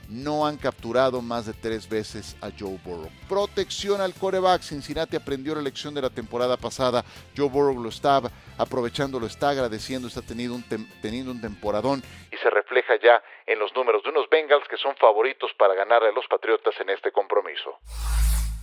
No 0.10 0.46
han 0.46 0.58
capturado 0.58 1.22
más 1.22 1.46
de 1.46 1.54
tres 1.54 1.88
veces 1.90 2.36
a 2.42 2.50
Joe 2.58 2.80
Burrow. 2.84 3.10
Protección 3.28 4.02
al 4.02 4.14
coreback. 4.14 4.62
Cincinnati 4.62 5.16
aprendió 5.16 5.56
la 5.56 5.62
lección 5.62 5.94
de 5.94 6.02
la 6.02 6.10
temporada 6.10 6.58
pasada. 6.58 7.04
Joe 7.36 7.50
Burrow 7.50 7.82
lo 7.82 7.90
está 7.90 8.22
aprovechando, 8.58 9.20
lo 9.20 9.28
está 9.28 9.50
agradeciendo, 9.50 10.08
está 10.08 10.22
teniendo 10.22 10.56
un, 10.56 10.64
teniendo 11.02 11.32
un 11.32 11.42
temporadón 11.42 12.04
y 12.32 12.38
se 12.38 12.50
refleja 12.50 12.96
ya 13.02 13.22
en 13.46 13.60
los 13.60 13.74
números 13.76 14.04
de 14.04 14.10
unos 14.10 14.30
Bengals 14.30 14.68
que 14.68 14.78
son 14.78 14.96
favoritos 14.96 15.52
para 15.58 15.76
ganar 15.76 16.04
a 16.04 16.12
los 16.12 16.26
Patriotas 16.28 16.74
en 16.80 16.90
este 16.90 17.12
compromiso. 17.12 17.78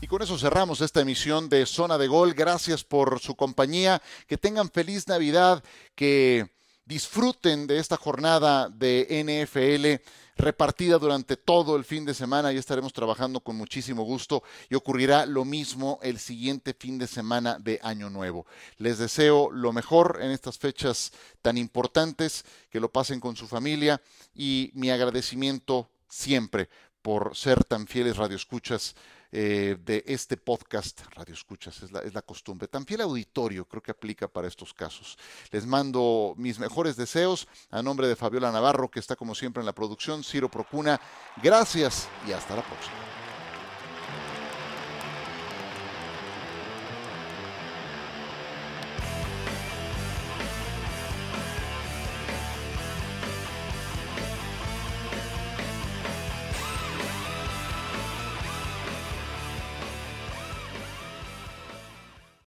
Y 0.01 0.07
con 0.07 0.23
eso 0.23 0.39
cerramos 0.39 0.81
esta 0.81 1.01
emisión 1.01 1.49
de 1.49 1.67
Zona 1.67 1.99
de 1.99 2.09
Gol. 2.09 2.33
Gracias 2.33 2.85
por 2.85 3.21
su 3.21 3.37
compañía. 3.37 4.01
Que 4.27 4.39
tengan 4.39 4.71
feliz 4.71 5.07
Navidad. 5.09 5.63
Que 5.95 6.47
disfruten 6.91 7.69
de 7.69 7.79
esta 7.79 7.97
jornada 7.97 8.69
de 8.69 9.07
NFL 9.23 10.05
repartida 10.37 10.99
durante 10.99 11.37
todo 11.37 11.77
el 11.77 11.85
fin 11.85 12.05
de 12.05 12.15
semana 12.15 12.53
y 12.53 12.57
estaremos 12.57 12.93
trabajando 12.93 13.39
con 13.39 13.55
muchísimo 13.55 14.03
gusto 14.03 14.43
y 14.69 14.75
ocurrirá 14.75 15.25
lo 15.25 15.45
mismo 15.45 16.01
el 16.03 16.19
siguiente 16.19 16.75
fin 16.75 16.99
de 16.99 17.07
semana 17.07 17.61
de 17.61 17.79
Año 17.85 18.11
Nuevo. 18.11 18.45
Les 18.79 18.99
deseo 18.99 19.53
lo 19.53 19.73
mejor 19.73 20.19
en 20.21 20.33
estas 20.33 20.59
fechas 20.59 21.13
tan 21.43 21.57
importantes, 21.57 22.45
que 22.71 22.81
lo 22.81 22.91
pasen 22.91 23.21
con 23.21 23.37
su 23.37 23.47
familia 23.47 24.03
y 24.35 24.73
mi 24.75 24.91
agradecimiento 24.91 25.89
siempre 26.09 26.69
por 27.03 27.37
ser 27.37 27.63
tan 27.63 27.87
fieles 27.87 28.17
radioescuchas 28.17 28.97
eh, 29.33 29.77
de 29.85 30.05
este 30.07 30.37
podcast. 30.37 31.01
Radio 31.15 31.35
Escuchas 31.35 31.83
es 31.83 31.93
la, 31.93 32.01
es 32.01 32.15
la 32.15 32.23
costumbre. 32.23 32.69
Tan 32.69 32.87
fiel 32.87 33.03
auditorio 33.03 33.65
creo 33.65 33.83
que 33.83 33.91
aplica 33.91 34.29
para 34.29 34.49
estos 34.49 34.75
casos. 34.75 35.19
Les 35.51 35.67
mando 35.67 36.35
mis 36.37 36.59
mejores 36.59 36.97
deseos 36.97 37.49
a 37.71 37.83
nombre 37.83 38.09
de 38.09 38.17
Fabiola 38.17 38.51
Navarro, 38.53 38.91
que 38.91 39.01
está 39.01 39.17
como 39.17 39.35
siempre 39.35 39.61
en 39.61 39.67
la 39.67 39.75
producción, 39.75 40.25
Ciro 40.25 40.51
Procuna. 40.51 41.01
Gracias 41.43 42.09
y 42.27 42.33
hasta 42.33 42.57
la 42.57 42.63
próxima. 42.63 43.20